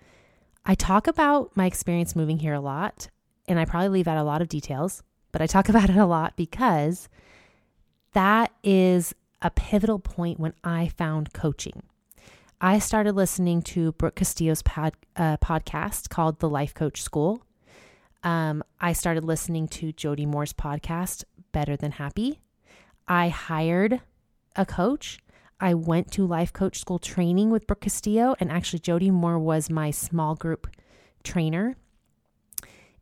I 0.67 0.75
talk 0.75 1.07
about 1.07 1.57
my 1.57 1.65
experience 1.65 2.15
moving 2.15 2.39
here 2.41 2.55
a 2.55 2.61
lot, 2.61 3.09
and 3.49 3.59
I 3.59 3.65
probably 3.65 3.89
leave 3.89 4.09
out 4.09 4.19
a 4.19 4.25
lot 4.25 4.43
of 4.43 4.49
details, 4.49 5.03
but 5.33 5.41
I 5.41 5.47
talk 5.47 5.69
about 5.71 5.89
it 5.89 5.97
a 5.97 6.05
lot 6.05 6.37
because 6.37 7.09
that 8.13 8.53
is 8.63 9.15
a 9.47 9.51
pivotal 9.51 10.01
point 10.01 10.41
when 10.41 10.53
I 10.65 10.89
found 10.89 11.33
coaching. 11.33 11.85
I 12.61 12.81
started 12.81 13.15
listening 13.15 13.63
to 13.63 13.93
Brooke 13.93 14.17
Castillo's 14.17 14.63
pod, 14.63 14.95
uh, 15.15 15.37
podcast 15.37 16.09
called 16.09 16.41
The 16.41 16.49
Life 16.49 16.75
Coach 16.75 17.01
School. 17.01 17.43
Um, 18.25 18.65
I 18.81 18.93
started 18.93 19.23
listening 19.23 19.69
to 19.69 19.93
Jody 19.93 20.27
Moore's 20.27 20.53
podcast, 20.53 21.23
Better 21.53 21.77
Than 21.77 21.93
Happy. 21.93 22.41
I 23.07 23.29
hired 23.29 24.01
a 24.57 24.67
coach 24.67 25.21
I 25.61 25.75
went 25.75 26.11
to 26.13 26.27
life 26.27 26.53
coach 26.53 26.79
school 26.79 26.99
training 26.99 27.51
with 27.51 27.67
Brooke 27.67 27.83
Castillo, 27.83 28.35
and 28.41 28.51
actually, 28.51 28.81
Jody 28.81 29.11
Moore 29.11 29.39
was 29.39 29.71
my 29.71 29.91
small 29.91 30.35
group 30.35 30.67
trainer 31.23 31.77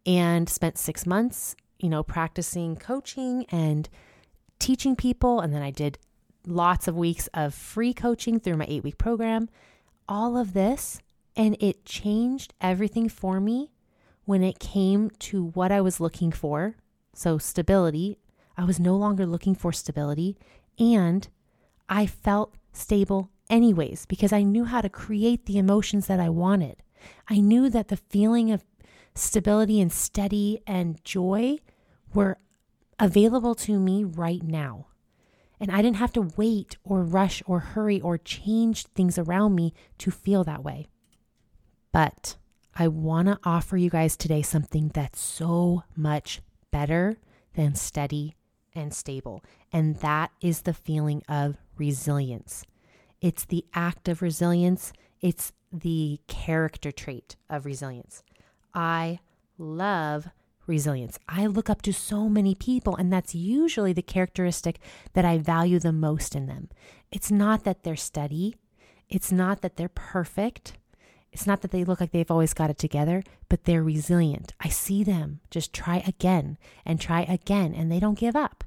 and 0.07 0.49
spent 0.49 0.79
six 0.79 1.07
months, 1.07 1.57
you 1.81 1.89
know, 1.89 2.03
practicing 2.03 2.77
coaching 2.77 3.47
and 3.49 3.89
teaching 4.59 4.95
people. 4.95 5.41
And 5.41 5.53
then 5.53 5.63
I 5.63 5.71
did 5.71 5.99
lots 6.47 6.89
of 6.89 6.97
weeks 6.97 7.29
of 7.35 7.55
free 7.55 7.93
coaching 7.93 8.39
through 8.41 8.57
my 8.57 8.67
eight 8.69 8.85
week 8.85 8.99
program. 8.99 9.49
All 10.09 10.37
of 10.37 10.53
this, 10.53 11.01
and 11.37 11.57
it 11.61 11.85
changed 11.85 12.55
everything 12.61 13.09
for 13.09 13.41
me 13.41 13.71
when 14.25 14.43
it 14.43 14.59
came 14.59 15.11
to 15.11 15.47
what 15.47 15.73
I 15.73 15.81
was 15.81 16.01
looking 16.01 16.33
for. 16.33 16.77
So, 17.15 17.39
stability. 17.39 18.19
I 18.57 18.65
was 18.65 18.79
no 18.79 18.97
longer 18.97 19.27
looking 19.27 19.55
for 19.55 19.73
stability 19.73 20.37
and 20.79 21.27
I 21.89 22.07
felt 22.07 22.55
stable 22.73 23.31
anyways 23.51 24.07
because 24.07 24.33
I 24.33 24.43
knew 24.43 24.65
how 24.65 24.81
to 24.81 24.89
create 24.89 25.47
the 25.47 25.59
emotions 25.59 26.07
that 26.07 26.21
I 26.21 26.29
wanted. 26.29 26.83
I 27.29 27.41
knew 27.41 27.69
that 27.71 27.89
the 27.89 27.97
feeling 27.97 28.51
of 28.51 28.65
stability 29.15 29.81
and 29.81 29.93
steady 29.93 30.61
and 30.67 31.03
joy 31.05 31.59
were 32.13 32.39
available 32.99 33.55
to 33.57 33.79
me 33.79 34.05
right 34.05 34.43
now. 34.43 34.87
And 35.65 35.73
I 35.73 35.81
didn't 35.81 35.97
have 35.97 36.13
to 36.13 36.29
wait 36.37 36.77
or 36.85 37.03
rush 37.03 37.43
or 37.47 37.61
hurry 37.61 37.99
or 37.99 38.19
change 38.19 38.85
things 38.89 39.17
around 39.17 39.55
me 39.55 39.73
to 39.97 40.11
feel 40.11 40.45
that 40.45 40.63
way. 40.63 40.89
But 41.91 42.37
I 42.75 42.89
want 42.89 43.29
to 43.29 43.39
offer 43.45 43.79
you 43.79 43.89
guys 43.89 44.15
today 44.15 44.43
something 44.43 44.91
that's 44.93 45.19
so 45.19 45.85
much 45.97 46.43
better 46.71 47.17
than 47.55 47.77
steady 47.77 48.37
and 48.75 48.93
stable. 48.93 49.43
And 49.73 49.97
that 50.01 50.33
is 50.43 50.61
the 50.61 50.75
feeling 50.75 51.23
of 51.31 51.57
resilience. 51.79 52.67
It's 53.23 53.47
the 53.47 53.65
act 53.73 54.07
of 54.07 54.21
resilience, 54.21 54.93
it's 55.23 55.55
the 55.73 56.21
character 56.27 56.93
trait 56.93 57.37
of 57.49 57.65
resilience. 57.65 58.23
I 58.75 59.21
love 59.57 60.29
resilience. 60.67 61.19
I 61.29 61.47
look 61.47 61.69
up 61.69 61.83
to 61.83 61.93
so 61.93 62.29
many 62.29 62.55
people, 62.55 62.97
and 62.97 63.13
that's 63.13 63.35
usually 63.35 63.93
the 63.93 64.03
characteristic 64.03 64.79
that 65.13 65.25
I 65.25 65.39
value 65.39 65.79
the 65.79 65.93
most 65.93 66.35
in 66.35 66.47
them. 66.47 66.69
It's 67.11 67.31
not 67.31 67.65
that 67.65 67.83
they're 67.83 67.97
steady, 67.97 68.57
it's 69.09 69.31
not 69.31 69.61
that 69.63 69.77
they're 69.77 69.89
perfect. 69.89 70.75
It's 71.33 71.49
not 71.49 71.63
that 71.63 71.73
they 71.73 71.83
look 71.83 72.01
like 72.01 72.13
they've 72.13 72.31
always 72.31 72.55
got 72.55 72.71
it 72.71 72.79
together, 72.79 73.25
but 73.49 73.65
they're 73.65 73.83
resilient. 73.83 74.55
I 74.61 74.69
see 74.69 75.03
them 75.03 75.41
just 75.51 75.73
try 75.73 75.97
again 76.07 76.59
and 76.87 77.01
try 77.01 77.23
again, 77.23 77.75
and 77.75 77.91
they 77.91 77.99
don't 77.99 78.19
give 78.19 78.37
up. 78.37 78.63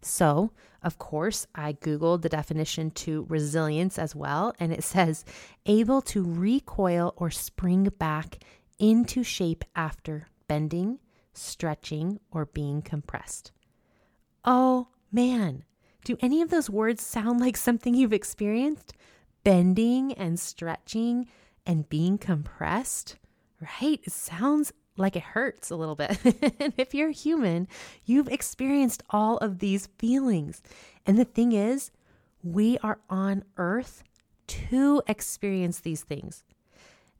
So, 0.00 0.50
of 0.82 0.98
course, 0.98 1.46
I 1.54 1.74
Googled 1.74 2.22
the 2.22 2.28
definition 2.28 2.90
to 2.90 3.24
resilience 3.28 4.00
as 4.00 4.16
well, 4.16 4.52
and 4.58 4.72
it 4.72 4.82
says 4.82 5.24
able 5.64 6.02
to 6.02 6.24
recoil 6.24 7.14
or 7.16 7.30
spring 7.30 7.84
back 8.00 8.38
into 8.80 9.22
shape 9.22 9.62
after 9.76 10.26
bending, 10.48 10.98
stretching, 11.32 12.20
or 12.30 12.46
being 12.46 12.82
compressed. 12.82 13.52
Oh 14.44 14.88
man, 15.10 15.64
do 16.04 16.16
any 16.20 16.42
of 16.42 16.50
those 16.50 16.68
words 16.68 17.02
sound 17.02 17.40
like 17.40 17.56
something 17.56 17.94
you've 17.94 18.12
experienced? 18.12 18.92
Bending 19.44 20.12
and 20.14 20.38
stretching 20.38 21.26
and 21.66 21.88
being 21.88 22.18
compressed, 22.18 23.16
right? 23.60 24.00
It 24.02 24.12
sounds 24.12 24.72
like 24.96 25.16
it 25.16 25.22
hurts 25.22 25.70
a 25.70 25.76
little 25.76 25.94
bit. 25.94 26.18
and 26.60 26.72
if 26.76 26.94
you're 26.94 27.10
human, 27.10 27.68
you've 28.04 28.28
experienced 28.28 29.02
all 29.10 29.38
of 29.38 29.58
these 29.58 29.88
feelings. 29.98 30.62
And 31.06 31.18
the 31.18 31.24
thing 31.24 31.52
is, 31.52 31.90
we 32.42 32.78
are 32.78 32.98
on 33.08 33.44
earth 33.56 34.02
to 34.48 35.02
experience 35.06 35.80
these 35.80 36.02
things. 36.02 36.44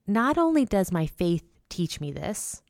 Not 0.07 0.37
only 0.37 0.65
does 0.65 0.93
my 0.93 1.07
faith 1.07 1.45
teach 1.69 2.01
me 2.01 2.11
this, 2.11 2.63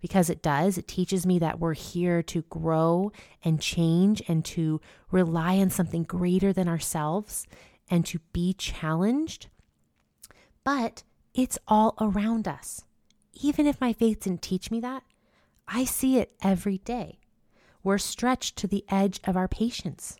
because 0.00 0.30
it 0.30 0.42
does, 0.42 0.78
it 0.78 0.88
teaches 0.88 1.26
me 1.26 1.38
that 1.38 1.58
we're 1.58 1.74
here 1.74 2.22
to 2.22 2.42
grow 2.42 3.12
and 3.44 3.60
change 3.60 4.22
and 4.28 4.44
to 4.44 4.80
rely 5.10 5.58
on 5.58 5.70
something 5.70 6.04
greater 6.04 6.52
than 6.52 6.68
ourselves 6.68 7.46
and 7.90 8.04
to 8.06 8.18
be 8.32 8.52
challenged, 8.52 9.48
but 10.64 11.02
it's 11.34 11.58
all 11.66 11.94
around 12.00 12.46
us 12.46 12.84
even 13.40 13.66
if 13.66 13.80
my 13.80 13.92
faith 13.92 14.20
didn't 14.20 14.42
teach 14.42 14.70
me 14.70 14.80
that, 14.80 15.02
I 15.66 15.84
see 15.84 16.18
it 16.18 16.32
every 16.42 16.78
day. 16.78 17.18
We're 17.82 17.98
stretched 17.98 18.56
to 18.56 18.66
the 18.66 18.84
edge 18.88 19.20
of 19.24 19.36
our 19.36 19.48
patience. 19.48 20.16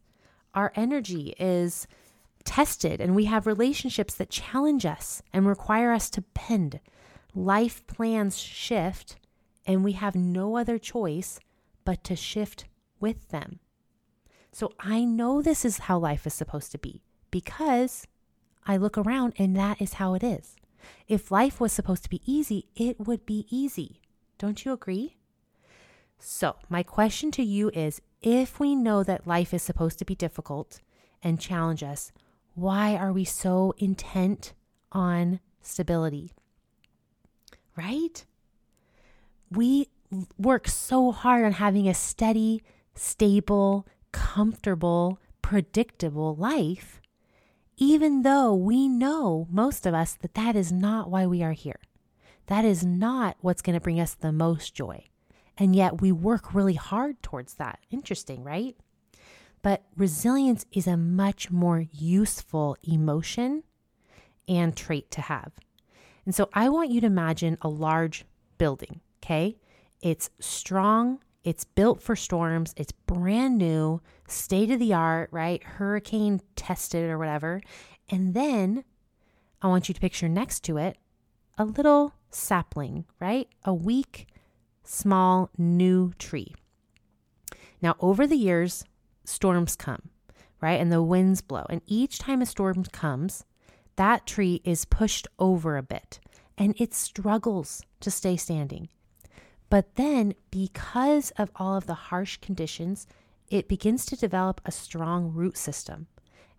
Our 0.55 0.73
energy 0.75 1.35
is 1.39 1.87
tested, 2.45 3.01
and 3.01 3.15
we 3.15 3.27
have 3.27 3.47
relationships 3.47 4.15
that 4.15 4.31
challenge 4.31 4.87
us 4.87 5.23
and 5.33 5.47
require 5.47 5.93
us 5.93 6.09
to 6.11 6.23
bend. 6.23 6.81
Life 7.35 7.87
plans 7.87 8.39
shift, 8.39 9.17
and 9.69 9.85
we 9.85 9.93
have 9.93 10.17
no 10.17 10.57
other 10.57 10.79
choice 10.79 11.39
but 11.85 12.03
to 12.03 12.17
shift 12.17 12.65
with 12.99 13.29
them. 13.29 13.61
So 14.51 14.73
I 14.81 15.05
know 15.05 15.43
this 15.43 15.65
is 15.65 15.79
how 15.81 15.99
life 15.99 16.27
is 16.27 16.33
supposed 16.33 16.73
to 16.73 16.79
be 16.79 17.03
because 17.31 18.07
I 18.67 18.79
look 18.79 18.97
around 18.97 19.35
and 19.39 19.55
that 19.57 19.81
is 19.81 19.95
how 19.95 20.15
it 20.15 20.25
is. 20.25 20.57
If 21.07 21.31
life 21.31 21.61
was 21.61 21.71
supposed 21.71 22.03
to 22.05 22.11
be 22.11 22.23
easy, 22.25 22.67
it 22.75 22.99
would 22.99 23.27
be 23.27 23.47
easy. 23.51 24.01
Don't 24.39 24.65
you 24.65 24.73
agree? 24.73 25.17
So, 26.19 26.57
my 26.69 26.83
question 26.83 27.31
to 27.33 27.43
you 27.43 27.71
is 27.75 28.01
if 28.23 28.59
we 28.59 28.75
know 28.75 29.05
that 29.05 29.27
life 29.27 29.53
is 29.53 29.63
supposed 29.63 29.99
to 29.99 30.05
be 30.05 30.15
difficult 30.15 30.81
and 31.23 31.41
challenge 31.41 31.83
us, 31.83 32.11
why 32.55 32.97
are 32.97 33.13
we 33.13 33.25
so 33.25 33.75
intent 33.79 34.55
on 34.93 35.41
stability? 35.61 36.33
Right? 37.77 38.25
We 39.51 39.89
work 40.37 40.69
so 40.69 41.13
hard 41.13 41.45
on 41.45 41.53
having 41.53 41.89
a 41.89 41.95
steady, 41.95 42.63
stable, 42.95 43.87
comfortable, 44.13 45.21
predictable 45.43 46.35
life, 46.35 47.01
even 47.77 48.23
though 48.23 48.55
we 48.55 48.89
know, 48.89 49.47
most 49.51 49.87
of 49.87 49.95
us, 49.95 50.15
that 50.21 50.35
that 50.35 50.57
is 50.57 50.73
not 50.73 51.11
why 51.11 51.27
we 51.27 51.43
are 51.43 51.53
here. 51.53 51.81
That 52.47 52.65
is 52.65 52.85
not 52.85 53.37
what's 53.41 53.63
going 53.63 53.75
to 53.75 53.81
bring 53.81 54.01
us 54.01 54.15
the 54.15 54.33
most 54.33 54.75
joy. 54.75 55.05
And 55.57 55.77
yet 55.77 56.01
we 56.01 56.13
work 56.13 56.55
really 56.55 56.75
hard 56.75 57.23
towards 57.23 57.55
that. 57.55 57.79
Interesting, 57.91 58.43
right? 58.43 58.77
But 59.63 59.85
resilience 59.97 60.65
is 60.73 60.87
a 60.87 60.97
much 60.97 61.51
more 61.51 61.85
useful 61.93 62.77
emotion 62.83 63.65
and 64.49 64.77
trait 64.77 65.11
to 65.13 65.21
have. 65.23 65.53
And 66.25 66.35
so 66.35 66.49
I 66.53 66.69
want 66.69 66.91
you 66.91 67.01
to 67.01 67.07
imagine 67.07 67.59
a 67.61 67.69
large 67.69 68.25
building, 68.57 69.01
okay? 69.29 69.57
It's 70.01 70.31
strong, 70.41 71.19
it's 71.45 71.65
built 71.65 72.03
for 72.03 72.17
storms, 72.17 72.73
it's 72.77 72.93
brand 72.93 73.59
new, 73.59 74.01
state 74.27 74.71
of 74.71 74.79
the 74.79 74.95
art, 74.95 75.29
right? 75.33 75.63
Hurricane 75.63 76.41
tested 76.57 77.11
or 77.11 77.19
whatever. 77.19 77.61
And 78.09 78.33
then 78.33 78.85
I 79.61 79.69
want 79.69 79.89
you 79.89 79.95
to 79.95 80.01
picture 80.01 80.29
next 80.29 80.61
to 80.65 80.79
it 80.79 80.97
a 81.59 81.65
little 81.65 82.15
sapling, 82.31 83.05
right? 83.21 83.49
A 83.65 83.75
weak, 83.75 84.29
small, 84.85 85.51
new 85.59 86.13
tree. 86.19 86.55
Now, 87.83 87.97
over 88.01 88.27
the 88.27 88.37
years, 88.37 88.85
storms 89.25 89.77
come, 89.77 90.09
right? 90.61 90.81
And 90.81 90.91
the 90.91 91.03
winds 91.03 91.43
blow. 91.43 91.67
And 91.69 91.83
each 91.87 92.19
time 92.19 92.41
a 92.41 92.47
storm 92.47 92.85
comes, 92.85 93.45
that 93.97 94.27
tree 94.27 94.63
is 94.65 94.85
pushed 94.85 95.27
over 95.39 95.77
a 95.77 95.83
bit 95.83 96.21
and 96.57 96.75
it 96.81 96.95
struggles 96.95 97.83
to 98.01 98.11
stay 98.11 98.37
standing. 98.37 98.89
But 99.71 99.97
then, 99.97 100.35
because 100.51 101.31
of 101.33 101.51
all 101.57 101.77
of 101.77 101.87
the 101.87 101.95
harsh 101.95 102.39
conditions, 102.39 103.07
it 103.49 103.69
begins 103.69 104.07
to 104.07 104.17
develop 104.17 104.61
a 104.65 104.71
strong 104.71 105.33
root 105.33 105.57
system 105.57 106.07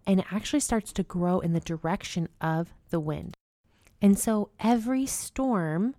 and 0.10 0.20
it 0.20 0.26
actually 0.32 0.60
starts 0.60 0.92
to 0.94 1.04
grow 1.04 1.40
in 1.40 1.54
the 1.54 1.60
direction 1.60 2.28
of 2.42 2.74
the 2.90 3.00
wind. 3.00 3.36
And 4.02 4.18
so, 4.18 4.50
every 4.60 5.06
storm, 5.06 5.94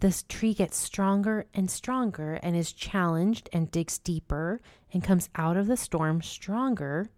this 0.00 0.22
tree 0.28 0.54
gets 0.54 0.76
stronger 0.76 1.46
and 1.52 1.68
stronger 1.68 2.34
and 2.34 2.54
is 2.54 2.72
challenged 2.72 3.48
and 3.52 3.68
digs 3.68 3.98
deeper 3.98 4.60
and 4.92 5.02
comes 5.02 5.28
out 5.34 5.56
of 5.56 5.66
the 5.66 5.76
storm 5.76 6.22
stronger. 6.22 7.10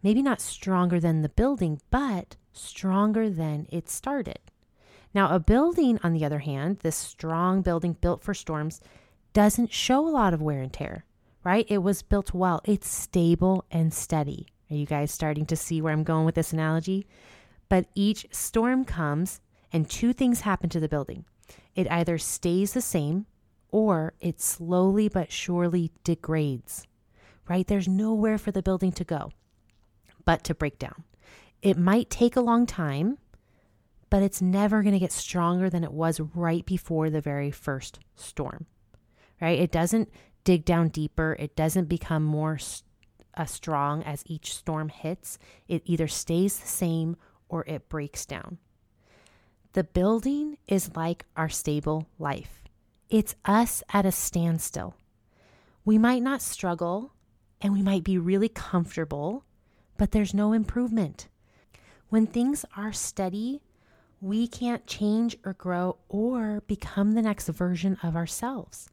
Maybe 0.00 0.22
not 0.22 0.40
stronger 0.40 1.00
than 1.00 1.22
the 1.22 1.28
building, 1.28 1.80
but 1.90 2.36
stronger 2.52 3.28
than 3.28 3.66
it 3.68 3.88
started. 3.88 4.38
Now, 5.14 5.34
a 5.34 5.38
building, 5.38 6.00
on 6.02 6.12
the 6.12 6.24
other 6.24 6.40
hand, 6.40 6.80
this 6.80 6.96
strong 6.96 7.62
building 7.62 7.96
built 8.00 8.22
for 8.22 8.34
storms, 8.34 8.80
doesn't 9.32 9.72
show 9.72 10.06
a 10.06 10.10
lot 10.10 10.34
of 10.34 10.42
wear 10.42 10.60
and 10.60 10.72
tear, 10.72 11.04
right? 11.44 11.66
It 11.68 11.78
was 11.78 12.02
built 12.02 12.34
well, 12.34 12.60
it's 12.64 12.88
stable 12.88 13.64
and 13.70 13.94
steady. 13.94 14.48
Are 14.70 14.76
you 14.76 14.86
guys 14.86 15.12
starting 15.12 15.46
to 15.46 15.56
see 15.56 15.80
where 15.80 15.92
I'm 15.92 16.02
going 16.02 16.24
with 16.24 16.34
this 16.34 16.52
analogy? 16.52 17.06
But 17.68 17.86
each 17.94 18.26
storm 18.30 18.84
comes, 18.84 19.40
and 19.72 19.88
two 19.88 20.12
things 20.12 20.40
happen 20.42 20.70
to 20.70 20.80
the 20.80 20.88
building 20.88 21.24
it 21.74 21.90
either 21.90 22.18
stays 22.18 22.72
the 22.72 22.80
same 22.80 23.26
or 23.70 24.14
it 24.20 24.40
slowly 24.40 25.08
but 25.08 25.32
surely 25.32 25.90
degrades, 26.04 26.86
right? 27.48 27.66
There's 27.66 27.88
nowhere 27.88 28.38
for 28.38 28.52
the 28.52 28.62
building 28.62 28.92
to 28.92 29.04
go 29.04 29.32
but 30.24 30.44
to 30.44 30.54
break 30.54 30.78
down. 30.78 31.04
It 31.60 31.76
might 31.76 32.08
take 32.08 32.36
a 32.36 32.40
long 32.40 32.66
time 32.66 33.18
but 34.14 34.22
it's 34.22 34.40
never 34.40 34.84
going 34.84 34.92
to 34.92 35.00
get 35.00 35.10
stronger 35.10 35.68
than 35.68 35.82
it 35.82 35.90
was 35.90 36.20
right 36.20 36.64
before 36.66 37.10
the 37.10 37.20
very 37.20 37.50
first 37.50 37.98
storm, 38.14 38.64
right? 39.40 39.58
It 39.58 39.72
doesn't 39.72 40.08
dig 40.44 40.64
down 40.64 40.90
deeper, 40.90 41.34
it 41.36 41.56
doesn't 41.56 41.88
become 41.88 42.22
more 42.22 42.60
uh, 43.36 43.44
strong 43.44 44.04
as 44.04 44.22
each 44.26 44.54
storm 44.54 44.88
hits. 44.88 45.36
It 45.66 45.82
either 45.84 46.06
stays 46.06 46.60
the 46.60 46.68
same 46.68 47.16
or 47.48 47.64
it 47.66 47.88
breaks 47.88 48.24
down. 48.24 48.58
The 49.72 49.82
building 49.82 50.58
is 50.68 50.94
like 50.94 51.26
our 51.36 51.48
stable 51.48 52.06
life. 52.16 52.62
It's 53.10 53.34
us 53.44 53.82
at 53.92 54.06
a 54.06 54.12
standstill. 54.12 54.94
We 55.84 55.98
might 55.98 56.22
not 56.22 56.40
struggle 56.40 57.14
and 57.60 57.72
we 57.72 57.82
might 57.82 58.04
be 58.04 58.18
really 58.18 58.48
comfortable, 58.48 59.44
but 59.98 60.12
there's 60.12 60.32
no 60.32 60.52
improvement. 60.52 61.26
When 62.10 62.28
things 62.28 62.64
are 62.76 62.92
steady, 62.92 63.63
we 64.24 64.48
can't 64.48 64.86
change 64.86 65.36
or 65.44 65.52
grow 65.52 65.98
or 66.08 66.62
become 66.66 67.12
the 67.12 67.20
next 67.20 67.46
version 67.48 67.98
of 68.02 68.16
ourselves. 68.16 68.88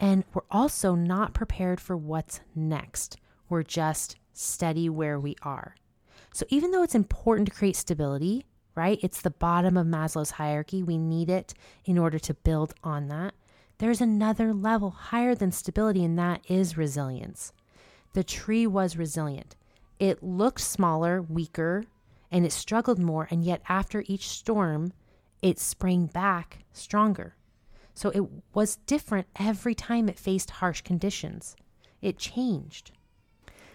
And 0.00 0.24
we're 0.34 0.42
also 0.50 0.96
not 0.96 1.34
prepared 1.34 1.80
for 1.80 1.96
what's 1.96 2.40
next. 2.56 3.16
We're 3.48 3.62
just 3.62 4.16
steady 4.32 4.88
where 4.88 5.20
we 5.20 5.36
are. 5.42 5.76
So, 6.32 6.46
even 6.48 6.72
though 6.72 6.82
it's 6.82 6.96
important 6.96 7.48
to 7.48 7.54
create 7.54 7.76
stability, 7.76 8.44
right? 8.74 8.98
It's 9.02 9.20
the 9.20 9.30
bottom 9.30 9.76
of 9.76 9.86
Maslow's 9.86 10.32
hierarchy. 10.32 10.82
We 10.82 10.98
need 10.98 11.30
it 11.30 11.54
in 11.84 11.96
order 11.96 12.18
to 12.18 12.34
build 12.34 12.74
on 12.82 13.06
that. 13.06 13.34
There's 13.78 14.00
another 14.00 14.52
level 14.52 14.90
higher 14.90 15.36
than 15.36 15.52
stability, 15.52 16.04
and 16.04 16.18
that 16.18 16.40
is 16.48 16.76
resilience. 16.76 17.52
The 18.14 18.24
tree 18.24 18.66
was 18.66 18.96
resilient. 18.96 19.54
It 20.00 20.24
looked 20.24 20.60
smaller, 20.60 21.22
weaker, 21.22 21.84
and 22.32 22.44
it 22.44 22.52
struggled 22.52 22.98
more. 22.98 23.28
And 23.30 23.44
yet, 23.44 23.62
after 23.68 24.02
each 24.06 24.28
storm, 24.28 24.92
it 25.42 25.58
sprang 25.60 26.06
back 26.06 26.64
stronger. 26.72 27.36
So 27.94 28.10
it 28.10 28.24
was 28.54 28.76
different 28.86 29.26
every 29.38 29.74
time 29.74 30.08
it 30.08 30.18
faced 30.18 30.50
harsh 30.50 30.80
conditions. 30.80 31.54
It 32.00 32.18
changed. 32.18 32.90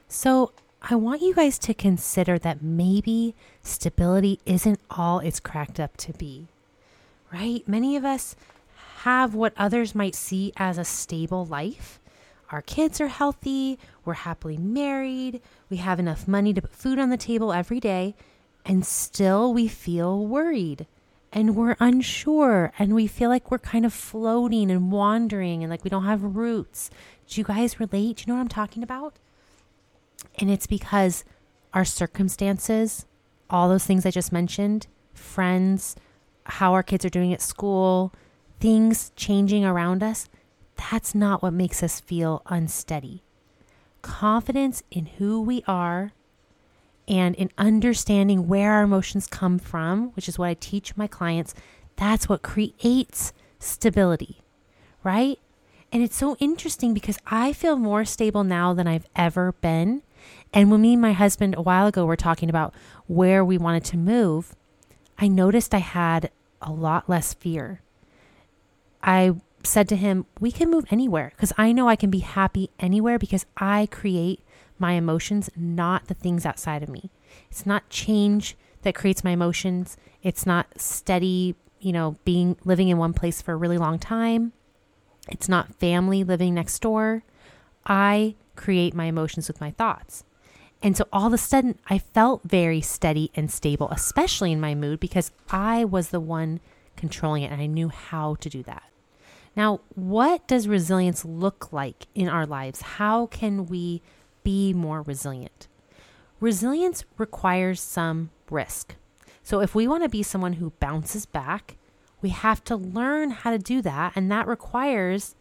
So 0.07 0.51
I 0.81 0.95
want 0.95 1.21
you 1.21 1.33
guys 1.33 1.59
to 1.59 1.73
consider 1.73 2.39
that 2.39 2.61
maybe 2.61 3.35
stability 3.61 4.39
isn't 4.45 4.79
all 4.89 5.19
it's 5.19 5.39
cracked 5.39 5.79
up 5.79 5.97
to 5.97 6.13
be, 6.13 6.47
right? 7.31 7.67
Many 7.67 7.95
of 7.95 8.05
us 8.05 8.35
have 8.99 9.35
what 9.35 9.53
others 9.57 9.93
might 9.93 10.15
see 10.15 10.53
as 10.57 10.77
a 10.77 10.85
stable 10.85 11.45
life. 11.45 11.99
Our 12.51 12.61
kids 12.61 13.01
are 13.01 13.09
healthy, 13.09 13.77
we're 14.05 14.13
happily 14.13 14.57
married, 14.57 15.41
we 15.69 15.77
have 15.77 15.99
enough 15.99 16.27
money 16.27 16.53
to 16.53 16.61
put 16.61 16.71
food 16.71 16.97
on 16.97 17.09
the 17.09 17.17
table 17.17 17.51
every 17.51 17.79
day, 17.79 18.15
and 18.67 18.85
still 18.85 19.53
we 19.53 19.67
feel 19.67 20.27
worried 20.27 20.85
and 21.31 21.55
we're 21.55 21.77
unsure 21.79 22.73
and 22.77 22.93
we 22.93 23.07
feel 23.07 23.29
like 23.29 23.49
we're 23.49 23.57
kind 23.57 23.85
of 23.85 23.93
floating 23.93 24.69
and 24.69 24.91
wandering 24.91 25.63
and 25.63 25.71
like 25.71 25.83
we 25.83 25.89
don't 25.89 26.03
have 26.03 26.35
roots. 26.35 26.89
Do 27.27 27.39
you 27.39 27.45
guys 27.45 27.79
relate? 27.79 28.17
Do 28.17 28.21
you 28.21 28.27
know 28.27 28.35
what 28.35 28.41
I'm 28.41 28.47
talking 28.49 28.83
about? 28.83 29.15
And 30.37 30.51
it's 30.51 30.67
because 30.67 31.23
our 31.73 31.85
circumstances, 31.85 33.05
all 33.49 33.69
those 33.69 33.85
things 33.85 34.05
I 34.05 34.11
just 34.11 34.33
mentioned, 34.33 34.87
friends, 35.13 35.95
how 36.45 36.73
our 36.73 36.83
kids 36.83 37.05
are 37.05 37.09
doing 37.09 37.33
at 37.33 37.41
school, 37.41 38.13
things 38.59 39.11
changing 39.15 39.63
around 39.63 40.03
us, 40.03 40.27
that's 40.75 41.15
not 41.15 41.41
what 41.41 41.53
makes 41.53 41.81
us 41.81 41.99
feel 42.01 42.41
unsteady. 42.47 43.23
Confidence 44.01 44.83
in 44.91 45.05
who 45.17 45.41
we 45.41 45.63
are 45.67 46.11
and 47.07 47.35
in 47.35 47.51
understanding 47.57 48.47
where 48.47 48.73
our 48.73 48.83
emotions 48.83 49.27
come 49.27 49.59
from, 49.59 50.07
which 50.15 50.27
is 50.27 50.37
what 50.37 50.49
I 50.49 50.55
teach 50.55 50.97
my 50.97 51.07
clients, 51.07 51.53
that's 51.95 52.27
what 52.27 52.41
creates 52.41 53.33
stability, 53.59 54.41
right? 55.03 55.39
And 55.91 56.03
it's 56.03 56.17
so 56.17 56.35
interesting 56.39 56.93
because 56.93 57.17
I 57.25 57.53
feel 57.53 57.77
more 57.77 58.03
stable 58.03 58.43
now 58.43 58.73
than 58.73 58.87
I've 58.87 59.07
ever 59.15 59.53
been. 59.53 60.03
And 60.53 60.69
when 60.69 60.81
me 60.81 60.93
and 60.93 61.01
my 61.01 61.13
husband 61.13 61.55
a 61.57 61.61
while 61.61 61.87
ago 61.87 62.05
were 62.05 62.17
talking 62.17 62.49
about 62.49 62.73
where 63.07 63.43
we 63.43 63.57
wanted 63.57 63.85
to 63.85 63.97
move, 63.97 64.55
I 65.17 65.27
noticed 65.27 65.73
I 65.73 65.79
had 65.79 66.29
a 66.61 66.71
lot 66.71 67.09
less 67.09 67.33
fear. 67.33 67.81
I 69.01 69.35
said 69.63 69.87
to 69.89 69.95
him, 69.95 70.25
We 70.39 70.51
can 70.51 70.69
move 70.69 70.85
anywhere 70.91 71.31
because 71.35 71.53
I 71.57 71.71
know 71.71 71.87
I 71.87 71.95
can 71.95 72.09
be 72.09 72.19
happy 72.19 72.69
anywhere 72.79 73.17
because 73.17 73.45
I 73.55 73.87
create 73.89 74.41
my 74.79 74.93
emotions, 74.93 75.49
not 75.55 76.07
the 76.07 76.13
things 76.13 76.45
outside 76.45 76.83
of 76.83 76.89
me. 76.89 77.11
It's 77.49 77.65
not 77.65 77.89
change 77.89 78.55
that 78.83 78.95
creates 78.95 79.23
my 79.23 79.31
emotions. 79.31 79.97
It's 80.23 80.45
not 80.45 80.67
steady, 80.79 81.55
you 81.79 81.91
know, 81.91 82.17
being 82.25 82.57
living 82.63 82.89
in 82.89 82.97
one 82.97 83.13
place 83.13 83.41
for 83.41 83.53
a 83.53 83.57
really 83.57 83.77
long 83.77 83.99
time. 83.99 84.53
It's 85.29 85.49
not 85.49 85.75
family 85.75 86.23
living 86.23 86.53
next 86.53 86.79
door. 86.79 87.23
I 87.85 88.35
create 88.55 88.93
my 88.93 89.05
emotions 89.05 89.47
with 89.47 89.61
my 89.61 89.71
thoughts. 89.71 90.23
And 90.81 90.95
so 90.95 91.05
all 91.11 91.27
of 91.27 91.33
a 91.33 91.37
sudden, 91.37 91.79
I 91.87 91.97
felt 91.97 92.43
very 92.43 92.81
steady 92.81 93.31
and 93.35 93.51
stable, 93.51 93.89
especially 93.89 94.51
in 94.51 94.61
my 94.61 94.75
mood, 94.75 94.99
because 94.99 95.31
I 95.49 95.83
was 95.83 96.09
the 96.09 96.19
one 96.19 96.59
controlling 96.95 97.43
it 97.43 97.51
and 97.51 97.61
I 97.61 97.65
knew 97.65 97.89
how 97.89 98.35
to 98.35 98.49
do 98.49 98.63
that. 98.63 98.83
Now, 99.55 99.81
what 99.95 100.47
does 100.47 100.67
resilience 100.67 101.25
look 101.25 101.73
like 101.73 102.05
in 102.13 102.29
our 102.29 102.45
lives? 102.45 102.81
How 102.81 103.25
can 103.25 103.65
we 103.65 104.03
be 104.47 104.73
more 104.73 105.01
resilient. 105.01 105.67
Resilience 106.39 107.03
requires 107.17 107.81
some 107.81 108.29
risk. 108.49 108.95
So, 109.43 109.59
if 109.59 109.75
we 109.75 109.89
want 109.89 110.03
to 110.03 110.09
be 110.09 110.23
someone 110.23 110.53
who 110.53 110.71
bounces 110.79 111.25
back, 111.25 111.75
We 112.21 112.29
have 112.29 112.63
to 112.63 112.75
learn 112.75 113.29
how 113.31 113.51
to 113.51 113.59
do 113.59 113.81
that. 113.83 114.13
And 114.15 114.31
that 114.31 114.47
requires 114.47 115.35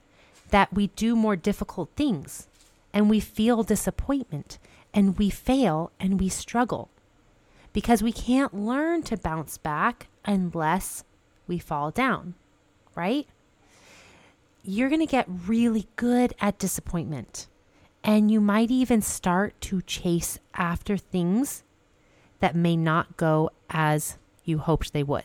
that 0.51 0.73
we 0.73 0.88
do 0.88 1.16
more 1.16 1.37
difficult 1.37 1.90
things 1.97 2.49
and 2.92 3.09
we 3.09 3.21
feel 3.21 3.62
disappointment 3.62 4.59
and 4.92 5.19
we 5.19 5.31
fail 5.31 5.90
and 5.99 6.21
we 6.21 6.29
struggle 6.29 6.90
because 7.73 8.03
we 8.03 8.12
can't 8.12 8.55
learn 8.55 9.03
to 9.05 9.16
bounce 9.16 9.59
back 9.59 10.09
unless 10.25 11.05
we 11.47 11.59
fall 11.59 11.90
down, 11.90 12.35
right? 12.95 13.27
You're 14.62 14.88
going 14.88 15.01
to 15.01 15.07
get 15.07 15.27
really 15.29 15.87
good 15.97 16.35
at 16.40 16.59
disappointment. 16.59 17.47
And 18.07 18.31
you 18.31 18.40
might 18.40 18.71
even 18.71 19.03
start 19.03 19.61
to 19.62 19.83
chase 19.83 20.38
after 20.55 20.97
things 20.97 21.64
that 22.38 22.55
may 22.55 22.77
not 22.77 23.16
go 23.16 23.51
as 23.69 24.16
you 24.45 24.59
hoped 24.59 24.92
they 24.92 25.03
would. 25.03 25.25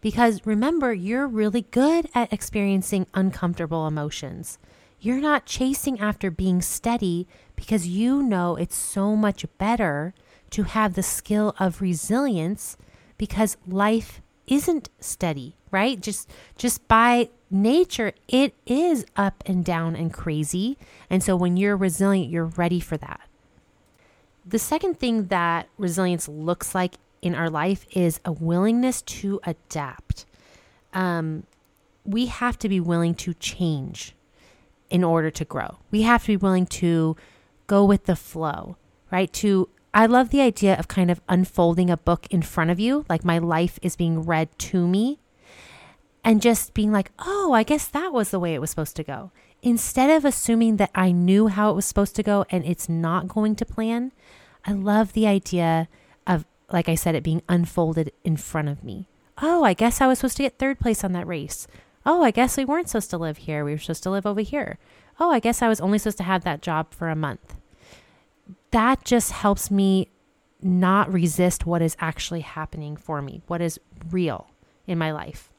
Because 0.00 0.46
remember, 0.46 0.94
you're 0.94 1.26
really 1.26 1.66
good 1.70 2.08
at 2.14 2.32
experiencing 2.32 3.06
uncomfortable 3.12 3.86
emotions. 3.86 4.58
You're 5.00 5.20
not 5.20 5.44
chasing 5.44 6.00
after 6.00 6.30
being 6.30 6.62
steady 6.62 7.28
because 7.56 7.86
you 7.86 8.22
know 8.22 8.56
it's 8.56 8.74
so 8.76 9.14
much 9.14 9.44
better 9.58 10.14
to 10.50 10.62
have 10.62 10.94
the 10.94 11.02
skill 11.02 11.54
of 11.58 11.82
resilience 11.82 12.78
because 13.18 13.58
life 13.66 14.22
isn't 14.46 14.88
steady, 14.98 15.56
right? 15.74 16.00
Just 16.00 16.30
just 16.56 16.86
by 16.86 17.28
nature 17.50 18.12
it 18.28 18.54
is 18.64 19.04
up 19.16 19.42
and 19.44 19.64
down 19.64 19.96
and 19.96 20.12
crazy. 20.12 20.78
And 21.10 21.22
so 21.22 21.36
when 21.36 21.56
you're 21.56 21.76
resilient, 21.76 22.30
you're 22.30 22.46
ready 22.46 22.80
for 22.80 22.96
that. 22.96 23.20
The 24.46 24.58
second 24.58 25.00
thing 25.00 25.26
that 25.26 25.68
resilience 25.76 26.28
looks 26.28 26.74
like 26.74 26.94
in 27.20 27.34
our 27.34 27.50
life 27.50 27.86
is 27.90 28.20
a 28.24 28.30
willingness 28.32 29.02
to 29.02 29.40
adapt. 29.44 30.26
Um, 30.92 31.44
we 32.04 32.26
have 32.26 32.58
to 32.60 32.68
be 32.68 32.78
willing 32.78 33.14
to 33.16 33.34
change 33.34 34.14
in 34.90 35.02
order 35.02 35.30
to 35.30 35.44
grow. 35.44 35.78
We 35.90 36.02
have 36.02 36.22
to 36.22 36.28
be 36.28 36.36
willing 36.36 36.66
to 36.66 37.16
go 37.66 37.84
with 37.84 38.04
the 38.04 38.14
flow, 38.14 38.76
right? 39.10 39.32
To 39.34 39.68
I 39.92 40.06
love 40.06 40.30
the 40.30 40.40
idea 40.40 40.76
of 40.76 40.86
kind 40.86 41.10
of 41.10 41.20
unfolding 41.28 41.90
a 41.90 41.96
book 41.96 42.26
in 42.30 42.42
front 42.42 42.70
of 42.70 42.78
you, 42.78 43.04
like 43.08 43.24
my 43.24 43.38
life 43.38 43.78
is 43.80 43.96
being 43.96 44.22
read 44.22 44.56
to 44.70 44.86
me, 44.86 45.18
and 46.24 46.42
just 46.42 46.74
being 46.74 46.90
like, 46.90 47.12
oh, 47.18 47.52
I 47.52 47.62
guess 47.62 47.86
that 47.88 48.12
was 48.12 48.30
the 48.30 48.40
way 48.40 48.54
it 48.54 48.60
was 48.60 48.70
supposed 48.70 48.96
to 48.96 49.04
go. 49.04 49.30
Instead 49.62 50.10
of 50.10 50.24
assuming 50.24 50.76
that 50.76 50.90
I 50.94 51.12
knew 51.12 51.48
how 51.48 51.70
it 51.70 51.74
was 51.74 51.86
supposed 51.86 52.16
to 52.16 52.22
go 52.22 52.44
and 52.50 52.64
it's 52.64 52.88
not 52.88 53.28
going 53.28 53.56
to 53.56 53.64
plan, 53.64 54.12
I 54.66 54.72
love 54.72 55.12
the 55.12 55.26
idea 55.26 55.88
of 56.26 56.44
like 56.70 56.88
I 56.88 56.94
said, 56.94 57.14
it 57.14 57.22
being 57.22 57.42
unfolded 57.48 58.12
in 58.24 58.36
front 58.36 58.68
of 58.68 58.84
me. 58.84 59.06
Oh, 59.40 59.64
I 59.64 59.74
guess 59.74 60.00
I 60.00 60.06
was 60.06 60.18
supposed 60.18 60.36
to 60.38 60.42
get 60.42 60.58
third 60.58 60.80
place 60.80 61.04
on 61.04 61.12
that 61.12 61.26
race. 61.26 61.66
Oh, 62.06 62.22
I 62.22 62.30
guess 62.30 62.56
we 62.56 62.64
weren't 62.64 62.88
supposed 62.88 63.10
to 63.10 63.18
live 63.18 63.38
here. 63.38 63.64
We 63.64 63.72
were 63.72 63.78
supposed 63.78 64.02
to 64.04 64.10
live 64.10 64.26
over 64.26 64.40
here. 64.40 64.78
Oh, 65.18 65.30
I 65.30 65.38
guess 65.38 65.62
I 65.62 65.68
was 65.68 65.80
only 65.80 65.98
supposed 65.98 66.18
to 66.18 66.24
have 66.24 66.44
that 66.44 66.62
job 66.62 66.92
for 66.92 67.08
a 67.08 67.16
month. 67.16 67.56
That 68.70 69.04
just 69.04 69.32
helps 69.32 69.70
me 69.70 70.10
not 70.60 71.12
resist 71.12 71.66
what 71.66 71.82
is 71.82 71.96
actually 72.00 72.40
happening 72.40 72.96
for 72.96 73.22
me, 73.22 73.42
what 73.46 73.60
is 73.60 73.78
real 74.10 74.50
in 74.86 74.98
my 74.98 75.12
life. 75.12 75.50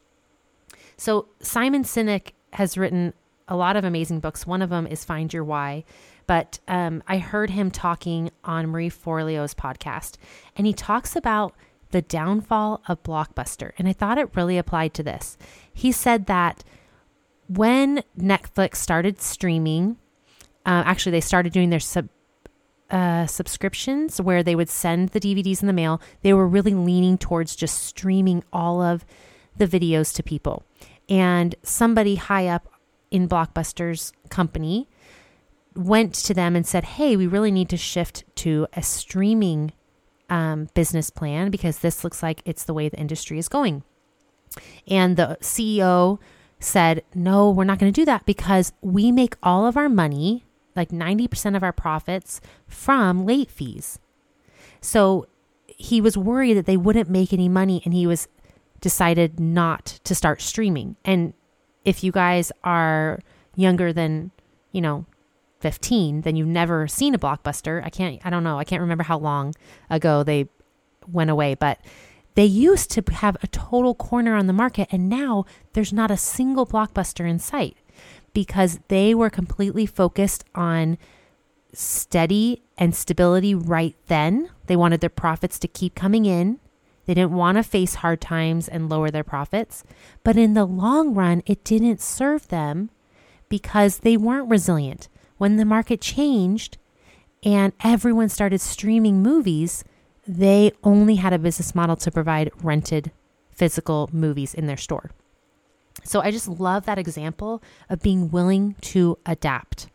So, 0.97 1.27
Simon 1.41 1.84
Sinek 1.84 2.31
has 2.53 2.77
written 2.77 3.13
a 3.47 3.55
lot 3.55 3.75
of 3.75 3.84
amazing 3.84 4.19
books. 4.19 4.47
One 4.47 4.62
of 4.62 4.69
them 4.69 4.88
is 4.88 5.05
Find 5.05 5.34
Your 5.34 5.43
Why. 5.43 5.84
But 6.27 6.60
um, 6.67 7.03
I 7.08 7.19
heard 7.19 7.51
him 7.51 7.69
talking 7.69 8.31
on 8.43 8.67
Marie 8.67 8.89
Forleo's 8.89 9.53
podcast, 9.53 10.17
and 10.55 10.65
he 10.65 10.73
talks 10.73 11.15
about 11.15 11.53
the 11.91 12.01
downfall 12.01 12.81
of 12.88 13.03
Blockbuster. 13.03 13.71
And 13.77 13.88
I 13.88 13.93
thought 13.93 14.17
it 14.17 14.36
really 14.36 14.58
applied 14.58 14.93
to 14.95 15.03
this. 15.03 15.38
He 15.71 15.91
said 15.91 16.25
that 16.25 16.63
when 17.47 18.03
Netflix 18.19 18.77
started 18.77 19.21
streaming, 19.21 19.97
uh, 20.65 20.81
actually, 20.86 21.12
they 21.12 21.21
started 21.21 21.53
doing 21.53 21.69
their 21.69 21.79
sub, 21.79 22.10
uh, 22.89 23.27
subscriptions 23.27 24.19
where 24.19 24.41
they 24.41 24.55
would 24.55 24.69
send 24.69 25.10
the 25.10 25.19
DVDs 25.19 25.62
in 25.62 25.67
the 25.67 25.73
mail. 25.73 26.01
They 26.23 26.34
were 26.34 26.47
really 26.47 26.73
leaning 26.73 27.19
towards 27.19 27.55
just 27.55 27.84
streaming 27.84 28.43
all 28.51 28.81
of 28.81 29.05
the 29.57 29.67
videos 29.67 30.13
to 30.15 30.23
people. 30.23 30.63
And 31.09 31.55
somebody 31.63 32.15
high 32.15 32.47
up 32.47 32.67
in 33.11 33.27
Blockbuster's 33.27 34.11
company 34.29 34.87
went 35.75 36.13
to 36.13 36.33
them 36.33 36.55
and 36.55 36.65
said, 36.65 36.83
Hey, 36.83 37.15
we 37.15 37.27
really 37.27 37.51
need 37.51 37.69
to 37.69 37.77
shift 37.77 38.23
to 38.35 38.67
a 38.73 38.81
streaming 38.81 39.73
um, 40.29 40.69
business 40.73 41.09
plan 41.09 41.51
because 41.51 41.79
this 41.79 42.03
looks 42.03 42.23
like 42.23 42.41
it's 42.45 42.63
the 42.63 42.73
way 42.73 42.89
the 42.89 42.97
industry 42.97 43.37
is 43.37 43.47
going. 43.47 43.83
And 44.87 45.17
the 45.17 45.37
CEO 45.41 46.19
said, 46.59 47.03
No, 47.13 47.49
we're 47.51 47.63
not 47.65 47.79
going 47.79 47.91
to 47.91 48.01
do 48.01 48.05
that 48.05 48.25
because 48.25 48.73
we 48.81 49.11
make 49.11 49.35
all 49.43 49.67
of 49.67 49.77
our 49.77 49.89
money, 49.89 50.45
like 50.75 50.89
90% 50.89 51.55
of 51.55 51.63
our 51.63 51.73
profits, 51.73 52.41
from 52.67 53.25
late 53.25 53.51
fees. 53.51 53.99
So 54.81 55.27
he 55.67 55.99
was 55.99 56.17
worried 56.17 56.53
that 56.53 56.65
they 56.65 56.77
wouldn't 56.77 57.09
make 57.09 57.33
any 57.33 57.49
money 57.49 57.81
and 57.83 57.93
he 57.93 58.07
was 58.07 58.27
decided 58.85 59.39
not 59.39 59.99
to 60.03 60.13
start 60.13 60.39
streaming. 60.43 60.95
And 61.03 61.33
if 61.85 62.03
you 62.03 62.11
guys 62.11 62.51
are 62.63 63.19
younger 63.55 63.91
than, 63.91 64.29
you 64.71 64.79
know, 64.79 65.07
15, 65.61 66.21
then 66.21 66.35
you've 66.35 66.47
never 66.47 66.87
seen 66.87 67.15
a 67.15 67.17
blockbuster. 67.17 67.83
I 67.83 67.89
can't, 67.89 68.23
I 68.23 68.29
don't 68.29 68.43
know, 68.43 68.59
I 68.59 68.63
can't 68.63 68.83
remember 68.83 69.03
how 69.03 69.17
long 69.17 69.55
ago 69.89 70.21
they 70.21 70.49
went 71.11 71.31
away, 71.31 71.55
but 71.55 71.79
they 72.35 72.45
used 72.45 72.91
to 72.91 73.03
have 73.11 73.37
a 73.41 73.47
total 73.47 73.95
corner 73.95 74.35
on 74.35 74.45
the 74.45 74.53
market, 74.53 74.87
and 74.91 75.09
now 75.09 75.45
there's 75.73 75.91
not 75.91 76.11
a 76.11 76.17
single 76.17 76.67
blockbuster 76.67 77.27
in 77.27 77.39
sight 77.39 77.77
because 78.35 78.77
they 78.87 79.15
were 79.15 79.31
completely 79.31 79.87
focused 79.87 80.45
on 80.53 80.99
steady 81.73 82.61
and 82.77 82.93
stability 82.93 83.55
right 83.55 83.95
then. 84.05 84.51
They 84.67 84.75
wanted 84.75 85.01
their 85.01 85.09
profits 85.09 85.57
to 85.57 85.67
keep 85.67 85.95
coming 85.95 86.27
in. 86.27 86.59
They 87.05 87.13
didn't 87.13 87.33
want 87.33 87.57
to 87.57 87.63
face 87.63 87.95
hard 87.95 88.21
times 88.21 88.67
and 88.67 88.89
lower 88.89 89.11
their 89.11 89.23
profits. 89.23 89.83
But 90.23 90.37
in 90.37 90.53
the 90.53 90.65
long 90.65 91.13
run, 91.13 91.43
it 91.45 91.63
didn't 91.63 92.01
serve 92.01 92.47
them 92.47 92.89
because 93.49 93.99
they 93.99 94.17
weren't 94.17 94.49
resilient 94.49 95.07
when 95.37 95.57
the 95.57 95.65
market 95.65 96.01
changed 96.01 96.77
and 97.43 97.73
everyone 97.83 98.29
started 98.29 98.61
streaming 98.61 99.21
movies, 99.21 99.83
they 100.27 100.71
only 100.83 101.15
had 101.15 101.33
a 101.33 101.39
business 101.39 101.75
model 101.75 101.95
to 101.97 102.11
provide 102.11 102.51
rented 102.63 103.11
physical 103.51 104.09
movies 104.11 104.53
in 104.53 104.65
their 104.65 104.77
store. 104.77 105.11
So 106.03 106.21
I 106.21 106.31
just 106.31 106.47
love 106.47 106.85
that 106.85 106.97
example 106.97 107.61
of 107.89 108.01
being 108.01 108.31
willing 108.31 108.75
to 108.81 109.17
adapt, 109.25 109.87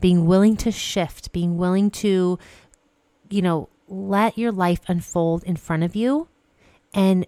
being 0.00 0.26
willing 0.26 0.56
to 0.58 0.72
shift, 0.72 1.32
being 1.32 1.56
willing 1.56 1.90
to, 1.90 2.38
you 3.30 3.42
know, 3.42 3.68
let 3.86 4.38
your 4.38 4.52
life 4.52 4.80
unfold 4.88 5.44
in 5.44 5.56
front 5.56 5.82
of 5.82 5.94
you 5.94 6.28
and 6.94 7.26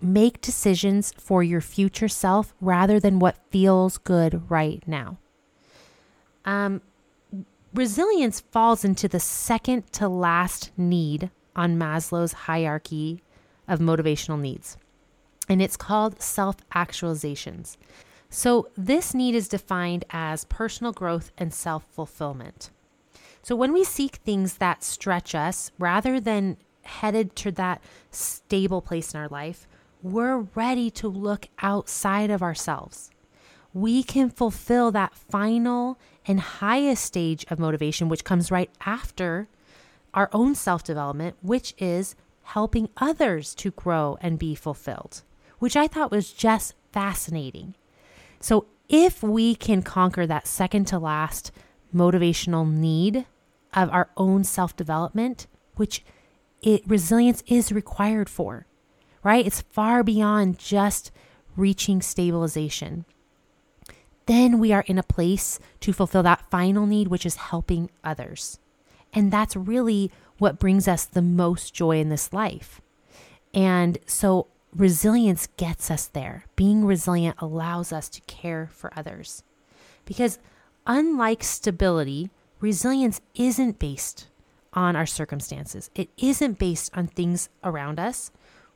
make 0.00 0.42
decisions 0.42 1.12
for 1.16 1.42
your 1.42 1.62
future 1.62 2.08
self 2.08 2.54
rather 2.60 3.00
than 3.00 3.18
what 3.18 3.38
feels 3.50 3.98
good 3.98 4.48
right 4.50 4.82
now. 4.86 5.18
Um, 6.44 6.82
resilience 7.74 8.40
falls 8.40 8.84
into 8.84 9.08
the 9.08 9.18
second 9.18 9.90
to 9.94 10.08
last 10.08 10.70
need 10.76 11.30
on 11.56 11.78
Maslow's 11.78 12.32
hierarchy 12.32 13.22
of 13.66 13.80
motivational 13.80 14.38
needs, 14.38 14.76
and 15.48 15.60
it's 15.60 15.76
called 15.76 16.20
self 16.20 16.56
actualizations. 16.70 17.76
So, 18.28 18.68
this 18.76 19.14
need 19.14 19.34
is 19.34 19.48
defined 19.48 20.04
as 20.10 20.44
personal 20.44 20.92
growth 20.92 21.32
and 21.38 21.54
self 21.54 21.84
fulfillment. 21.84 22.70
So, 23.42 23.56
when 23.56 23.72
we 23.72 23.82
seek 23.82 24.16
things 24.16 24.58
that 24.58 24.84
stretch 24.84 25.34
us 25.34 25.70
rather 25.78 26.20
than 26.20 26.58
headed 26.86 27.36
to 27.36 27.52
that 27.52 27.82
stable 28.10 28.80
place 28.80 29.14
in 29.14 29.20
our 29.20 29.28
life, 29.28 29.66
we're 30.02 30.46
ready 30.54 30.90
to 30.90 31.08
look 31.08 31.48
outside 31.60 32.30
of 32.30 32.42
ourselves. 32.42 33.10
We 33.72 34.02
can 34.02 34.30
fulfill 34.30 34.90
that 34.92 35.14
final 35.14 35.98
and 36.26 36.40
highest 36.40 37.04
stage 37.04 37.44
of 37.50 37.58
motivation, 37.58 38.08
which 38.08 38.24
comes 38.24 38.50
right 38.50 38.70
after 38.84 39.48
our 40.14 40.30
own 40.32 40.54
self 40.54 40.82
development, 40.82 41.36
which 41.42 41.74
is 41.78 42.14
helping 42.42 42.88
others 42.96 43.54
to 43.56 43.70
grow 43.72 44.16
and 44.20 44.38
be 44.38 44.54
fulfilled, 44.54 45.22
which 45.58 45.76
I 45.76 45.88
thought 45.88 46.10
was 46.10 46.32
just 46.32 46.74
fascinating. 46.92 47.74
So, 48.40 48.66
if 48.88 49.22
we 49.22 49.54
can 49.54 49.82
conquer 49.82 50.26
that 50.26 50.46
second 50.46 50.86
to 50.86 50.98
last 50.98 51.50
motivational 51.94 52.70
need 52.72 53.26
of 53.74 53.90
our 53.90 54.10
own 54.16 54.44
self 54.44 54.76
development, 54.76 55.46
which 55.74 56.04
it, 56.66 56.82
resilience 56.86 57.42
is 57.46 57.72
required 57.72 58.28
for, 58.28 58.66
right? 59.22 59.46
It's 59.46 59.62
far 59.62 60.02
beyond 60.02 60.58
just 60.58 61.10
reaching 61.56 62.02
stabilization 62.02 63.06
then 64.26 64.58
we 64.58 64.72
are 64.72 64.84
in 64.86 64.98
a 64.98 65.04
place 65.04 65.58
to 65.80 65.92
fulfill 65.92 66.22
that 66.24 66.50
final 66.50 66.86
need, 66.86 67.08
which 67.08 67.24
is 67.24 67.36
helping 67.36 67.90
others. 68.04 68.58
And 69.12 69.32
that's 69.32 69.56
really 69.56 70.10
what 70.38 70.58
brings 70.58 70.86
us 70.86 71.04
the 71.04 71.22
most 71.22 71.72
joy 71.72 71.98
in 71.98 72.08
this 72.08 72.32
life. 72.32 72.80
And 73.54 73.98
so, 74.04 74.48
resilience 74.74 75.46
gets 75.56 75.90
us 75.90 76.06
there. 76.08 76.44
Being 76.56 76.84
resilient 76.84 77.36
allows 77.38 77.92
us 77.92 78.08
to 78.10 78.20
care 78.22 78.68
for 78.72 78.92
others. 78.96 79.42
Because 80.04 80.38
unlike 80.86 81.42
stability, 81.42 82.30
resilience 82.60 83.20
isn't 83.36 83.78
based 83.78 84.26
on 84.76 84.94
our 84.94 85.06
circumstances, 85.06 85.90
it 85.94 86.10
isn't 86.18 86.58
based 86.58 86.96
on 86.96 87.08
things 87.08 87.48
around 87.64 87.98
us. 87.98 88.30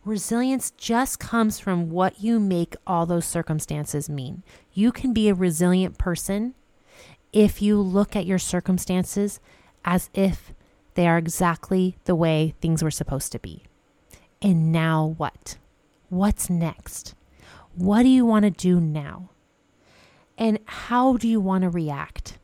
Resilience 0.05 0.71
just 0.73 1.21
comes 1.21 1.61
from 1.61 1.91
what 1.91 2.21
you 2.21 2.41
make 2.41 2.75
all 2.87 3.05
those 3.05 3.27
circumstances 3.27 4.09
mean. 4.09 4.43
You 4.73 4.91
can 4.91 5.13
be 5.13 5.29
a 5.29 5.35
resilient 5.35 5.99
person 5.99 6.55
if 7.33 7.61
you 7.61 7.81
look 7.81 8.17
at 8.17 8.27
your 8.27 8.39
circumstances 8.39 9.41
as 9.85 10.09
if 10.15 10.53
they 10.95 11.07
are 11.07 11.19
exactly 11.19 11.97
the 12.05 12.15
way 12.15 12.55
things 12.61 12.83
were 12.83 12.91
supposed 12.91 13.31
to 13.33 13.39
be. 13.39 13.65
And 14.43 14.73
now 14.73 15.15
what? 15.19 15.59
What's 16.09 16.49
next? 16.49 17.15
What 17.75 18.03
do 18.03 18.09
you 18.09 18.25
want 18.25 18.45
to 18.45 18.51
do 18.51 18.81
now? 18.81 19.31
And 20.37 20.59
how 20.65 21.19
do 21.19 21.29
you 21.29 21.41
want 21.41 21.63
to 21.63 21.69
react? 21.69 22.39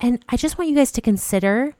And 0.00 0.24
I 0.28 0.36
just 0.36 0.58
want 0.58 0.70
you 0.70 0.76
guys 0.76 0.92
to 0.92 1.00
consider 1.00 1.74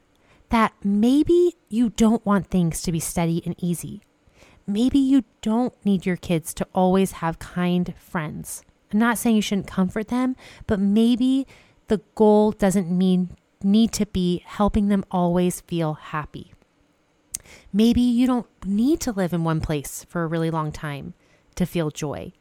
that 0.55 0.71
maybe 0.85 1.53
you 1.67 1.89
don't 1.89 2.25
want 2.25 2.47
things 2.47 2.81
to 2.81 2.89
be 2.89 2.99
steady 3.01 3.43
and 3.45 3.61
easy. 3.61 3.99
Maybe 4.65 4.97
you 4.97 5.25
don't 5.41 5.73
need 5.83 6.05
your 6.05 6.15
kids 6.15 6.53
to 6.53 6.67
always 6.73 7.11
have 7.19 7.39
kind 7.39 7.93
friends. 7.97 8.63
I'm 8.93 8.99
not 8.99 9.17
saying 9.17 9.35
you 9.35 9.41
shouldn't 9.41 9.67
comfort 9.67 10.07
them, 10.07 10.37
but 10.65 10.79
maybe 10.79 11.45
the 11.89 11.99
goal 12.15 12.53
doesn't 12.53 12.89
mean 12.89 13.35
need 13.63 13.91
to 13.91 14.05
be 14.05 14.43
helping 14.45 14.87
them 14.87 15.03
always 15.11 15.59
feel 15.59 15.95
happy. 15.95 16.53
Maybe 17.73 17.99
you 17.99 18.25
don't 18.25 18.47
need 18.65 19.01
to 19.01 19.11
live 19.11 19.33
in 19.33 19.43
one 19.43 19.59
place 19.59 20.05
for 20.07 20.23
a 20.23 20.27
really 20.27 20.49
long 20.49 20.71
time 20.71 21.15
to 21.55 21.65
feel 21.65 21.91
joy. 21.91 22.31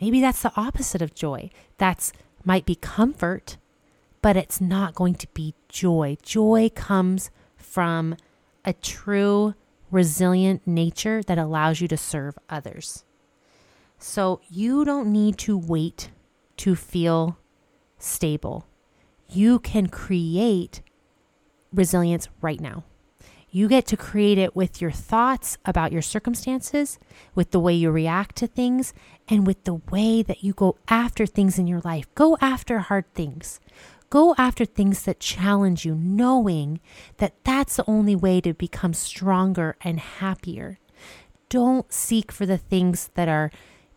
Maybe 0.00 0.20
that's 0.20 0.42
the 0.42 0.52
opposite 0.56 1.02
of 1.02 1.14
joy. 1.14 1.50
That's 1.78 2.12
might 2.44 2.66
be 2.66 2.74
comfort, 2.74 3.58
but 4.22 4.36
it's 4.36 4.60
not 4.60 4.96
going 4.96 5.14
to 5.14 5.28
be 5.34 5.54
joy. 5.68 6.16
Joy 6.20 6.68
comes 6.74 7.30
from 7.70 8.16
a 8.64 8.72
true 8.72 9.54
resilient 9.90 10.66
nature 10.66 11.22
that 11.22 11.38
allows 11.38 11.80
you 11.80 11.88
to 11.88 11.96
serve 11.96 12.38
others. 12.48 13.04
So 13.98 14.40
you 14.48 14.84
don't 14.84 15.12
need 15.12 15.38
to 15.38 15.56
wait 15.56 16.10
to 16.58 16.74
feel 16.74 17.38
stable. 17.98 18.66
You 19.28 19.58
can 19.58 19.88
create 19.88 20.82
resilience 21.72 22.28
right 22.40 22.60
now. 22.60 22.84
You 23.52 23.68
get 23.68 23.86
to 23.86 23.96
create 23.96 24.38
it 24.38 24.54
with 24.54 24.80
your 24.80 24.92
thoughts 24.92 25.58
about 25.64 25.90
your 25.92 26.02
circumstances, 26.02 26.98
with 27.34 27.50
the 27.50 27.58
way 27.58 27.74
you 27.74 27.90
react 27.90 28.36
to 28.36 28.46
things, 28.46 28.94
and 29.28 29.46
with 29.46 29.64
the 29.64 29.80
way 29.90 30.22
that 30.22 30.44
you 30.44 30.52
go 30.52 30.76
after 30.88 31.26
things 31.26 31.58
in 31.58 31.66
your 31.66 31.80
life. 31.80 32.06
Go 32.14 32.36
after 32.40 32.78
hard 32.78 33.12
things. 33.12 33.58
Go 34.10 34.34
after 34.36 34.64
things 34.64 35.04
that 35.04 35.20
challenge 35.20 35.84
you, 35.84 35.94
knowing 35.94 36.80
that 37.18 37.44
that's 37.44 37.76
the 37.76 37.88
only 37.88 38.16
way 38.16 38.40
to 38.40 38.52
become 38.52 38.92
stronger 38.92 39.76
and 39.82 40.00
happier. 40.00 40.78
Don't 41.48 41.92
seek 41.92 42.32
for 42.32 42.44
the 42.44 42.58
things 42.58 43.10
that 43.14 43.28
are 43.28 43.52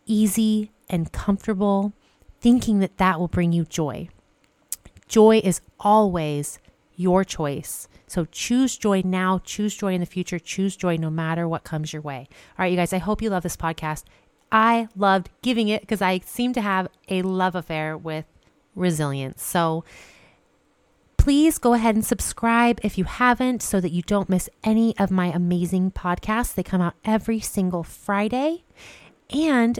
easy 0.06 0.72
and 0.88 1.12
comfortable, 1.12 1.94
thinking 2.40 2.80
that 2.80 2.98
that 2.98 3.20
will 3.20 3.28
bring 3.28 3.52
you 3.52 3.66
joy. 3.66 4.08
Joy 5.08 5.40
is 5.44 5.62
always 5.80 6.60
your 6.96 7.24
choice. 7.24 7.88
So 8.06 8.26
choose 8.26 8.78
joy 8.78 9.02
now, 9.04 9.40
choose 9.44 9.76
joy 9.76 9.94
in 9.94 10.00
the 10.00 10.06
future, 10.06 10.38
choose 10.38 10.76
joy 10.76 10.98
no 10.98 11.10
matter 11.10 11.48
what 11.48 11.64
comes 11.64 11.92
your 11.92 12.04
way. 12.04 12.28
All 12.58 12.64
right, 12.64 12.72
you 12.72 12.78
guys, 12.78 12.94
I 12.94 13.00
hope 13.00 13.22
you 13.24 13.32
love 13.32 13.44
this 13.44 13.58
podcast. 13.58 14.04
I 14.52 14.88
loved 14.96 15.32
giving 15.42 15.70
it 15.70 15.82
because 15.82 16.04
I 16.04 16.20
seem 16.20 16.54
to 16.54 16.62
have 16.62 16.88
a 17.10 17.24
love 17.24 17.56
affair 17.56 17.98
with 17.98 18.26
resilience. 18.76 19.44
So 19.44 19.84
please 21.18 21.58
go 21.58 21.74
ahead 21.74 21.96
and 21.96 22.06
subscribe 22.06 22.80
if 22.84 22.98
you 22.98 23.06
haven't 23.06 23.62
so 23.62 23.80
that 23.80 23.92
you 23.92 24.02
don't 24.02 24.30
miss 24.30 24.50
any 24.64 24.98
of 24.98 25.10
my 25.10 25.28
amazing 25.28 25.92
podcasts. 25.92 26.54
They 26.54 26.64
come 26.64 26.82
out 26.82 26.96
every 27.06 27.40
single 27.40 27.84
Friday. 27.84 28.64
And 29.30 29.80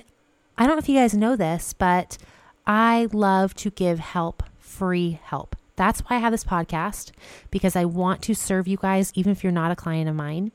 I 0.58 0.66
don't 0.66 0.76
know 0.76 0.80
if 0.80 0.88
you 0.88 0.96
guys 0.96 1.14
know 1.14 1.36
this, 1.36 1.74
but 1.74 2.18
I 2.66 3.08
love 3.12 3.54
to 3.56 3.72
give 3.72 4.00
help, 4.00 4.44
free 4.58 5.20
help. 5.24 5.56
That's 5.76 6.02
why 6.02 6.16
I 6.16 6.20
have 6.20 6.32
this 6.32 6.44
podcast 6.44 7.12
because 7.52 7.76
I 7.76 7.86
want 7.86 8.22
to 8.24 8.34
serve 8.34 8.68
you 8.68 8.78
guys, 8.78 9.12
even 9.16 9.32
if 9.32 9.44
you're 9.44 9.52
not 9.52 9.72
a 9.72 9.76
client 9.76 10.10
of 10.10 10.16
mine. 10.16 10.52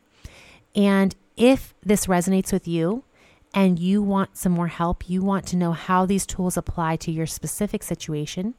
And 0.75 1.15
if 1.37 1.75
this 1.83 2.07
resonates 2.07 2.53
with 2.53 2.67
you, 2.69 3.05
and 3.55 3.79
you 3.79 4.03
want 4.03 4.37
some 4.37 4.53
more 4.53 4.69
help, 4.69 5.09
you 5.09 5.23
want 5.23 5.47
to 5.49 5.57
know 5.57 5.73
how 5.73 6.07
these 6.07 6.27
tools 6.27 6.57
apply 6.57 6.97
to 6.97 7.11
your 7.11 7.27
specific 7.27 7.83
situation, 7.83 8.55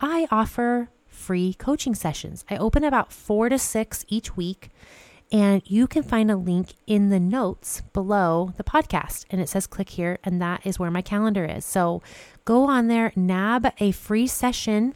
I 0.00 0.28
offer 0.30 0.88
free 1.06 1.54
coaching 1.54 1.94
sessions. 1.94 2.44
I 2.48 2.56
open 2.56 2.84
about 2.84 3.12
four 3.12 3.48
to 3.48 3.58
six 3.58 4.04
each 4.08 4.36
week, 4.36 4.70
and 5.32 5.62
you 5.66 5.86
can 5.86 6.02
find 6.02 6.30
a 6.30 6.36
link 6.36 6.74
in 6.86 7.10
the 7.10 7.20
notes 7.20 7.82
below 7.92 8.54
the 8.56 8.64
podcast. 8.64 9.26
And 9.30 9.40
it 9.40 9.48
says 9.48 9.66
click 9.66 9.90
here, 9.90 10.18
and 10.24 10.40
that 10.40 10.64
is 10.64 10.78
where 10.78 10.90
my 10.90 11.02
calendar 11.02 11.44
is. 11.44 11.64
So 11.64 12.02
go 12.44 12.64
on 12.64 12.88
there, 12.88 13.12
nab 13.14 13.72
a 13.78 13.92
free 13.92 14.26
session. 14.26 14.94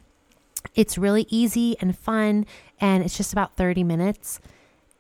It's 0.75 0.97
really 0.97 1.27
easy 1.29 1.77
and 1.81 1.97
fun, 1.97 2.47
and 2.81 3.05
it's 3.05 3.17
just 3.17 3.33
about 3.33 3.57
30 3.57 3.85
minutes, 3.85 4.41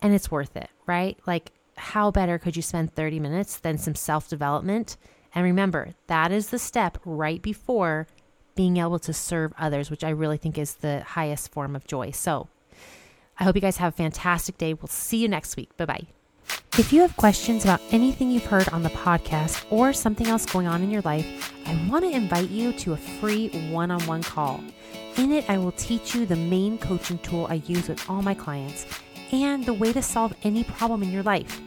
and 0.03 0.15
it's 0.15 0.31
worth 0.31 0.57
it, 0.57 0.69
right? 0.87 1.19
Like, 1.27 1.53
how 1.77 2.11
better 2.11 2.39
could 2.39 2.57
you 2.57 2.63
spend 2.63 2.95
30 2.95 3.21
minutes 3.21 3.59
than 3.59 3.79
some 3.79 3.95
self 3.95 4.29
development? 4.29 4.97
And 5.35 5.45
remember, 5.45 5.95
that 6.07 6.31
is 6.31 6.51
the 6.51 6.59
step 6.59 6.99
right 7.05 7.43
before 7.43 8.07
being 8.55 8.77
able 8.77 9.01
to 9.01 9.13
serve 9.13 9.53
others, 9.59 9.91
which 9.91 10.05
I 10.05 10.11
really 10.11 10.37
think 10.37 10.59
is 10.59 10.75
the 10.75 11.03
highest 11.03 11.53
form 11.53 11.75
of 11.75 11.87
joy. 11.87 12.13
So 12.13 12.49
I 13.39 13.45
hope 13.45 13.57
you 13.57 13.61
guys 13.61 13.79
have 13.79 13.95
a 13.95 13.97
fantastic 13.97 14.59
day. 14.59 14.75
We'll 14.75 14.87
see 14.89 15.19
you 15.19 15.29
next 15.29 15.57
week. 15.57 15.77
Bye 15.77 15.87
bye. 15.87 16.07
If 16.77 16.93
you 16.93 17.01
have 17.01 17.17
questions 17.17 17.65
about 17.65 17.81
anything 17.91 18.31
you've 18.31 18.47
heard 18.47 18.69
on 18.69 18.83
the 18.83 18.91
podcast 18.91 19.65
or 19.71 19.93
something 19.93 20.27
else 20.27 20.45
going 20.45 20.67
on 20.67 20.83
in 20.83 20.91
your 20.91 21.03
life, 21.03 21.53
I 21.67 21.89
want 21.89 22.05
to 22.05 22.11
invite 22.11 22.51
you 22.51 22.73
to 22.73 22.93
a 22.93 22.97
free 22.97 23.49
one 23.71 23.91
on 23.91 24.03
one 24.03 24.23
call. 24.23 24.63
In 25.17 25.33
it, 25.33 25.49
I 25.49 25.57
will 25.59 25.73
teach 25.73 26.15
you 26.15 26.27
the 26.27 26.37
main 26.37 26.79
coaching 26.79 27.19
tool 27.19 27.47
I 27.49 27.55
use 27.67 27.89
with 27.89 28.09
all 28.11 28.23
my 28.23 28.35
clients 28.35 28.87
and 29.33 29.65
the 29.65 29.75
way 29.75 29.93
to 29.93 30.03
solve 30.03 30.35
any 30.43 30.65
problem 30.65 31.03
in 31.03 31.11
your 31.11 31.23
life. 31.23 31.61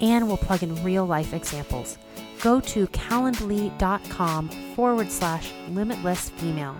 And 0.00 0.26
we'll 0.26 0.36
plug 0.36 0.62
in 0.62 0.82
real 0.82 1.04
life 1.04 1.32
examples. 1.34 1.98
Go 2.40 2.60
to 2.60 2.86
calendly.com 2.88 4.48
forward 4.48 5.10
slash 5.10 5.52
limitless 5.68 6.30
female, 6.30 6.76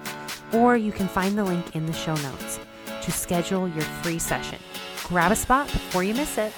or 0.52 0.76
you 0.76 0.92
can 0.92 1.06
find 1.06 1.36
the 1.36 1.44
link 1.44 1.76
in 1.76 1.86
the 1.86 1.92
show 1.92 2.14
notes 2.16 2.58
to 3.02 3.10
schedule 3.12 3.68
your 3.68 3.82
free 4.02 4.18
session. 4.18 4.58
Grab 5.04 5.32
a 5.32 5.36
spot 5.36 5.66
before 5.66 6.02
you 6.02 6.14
miss 6.14 6.38
it. 6.38 6.52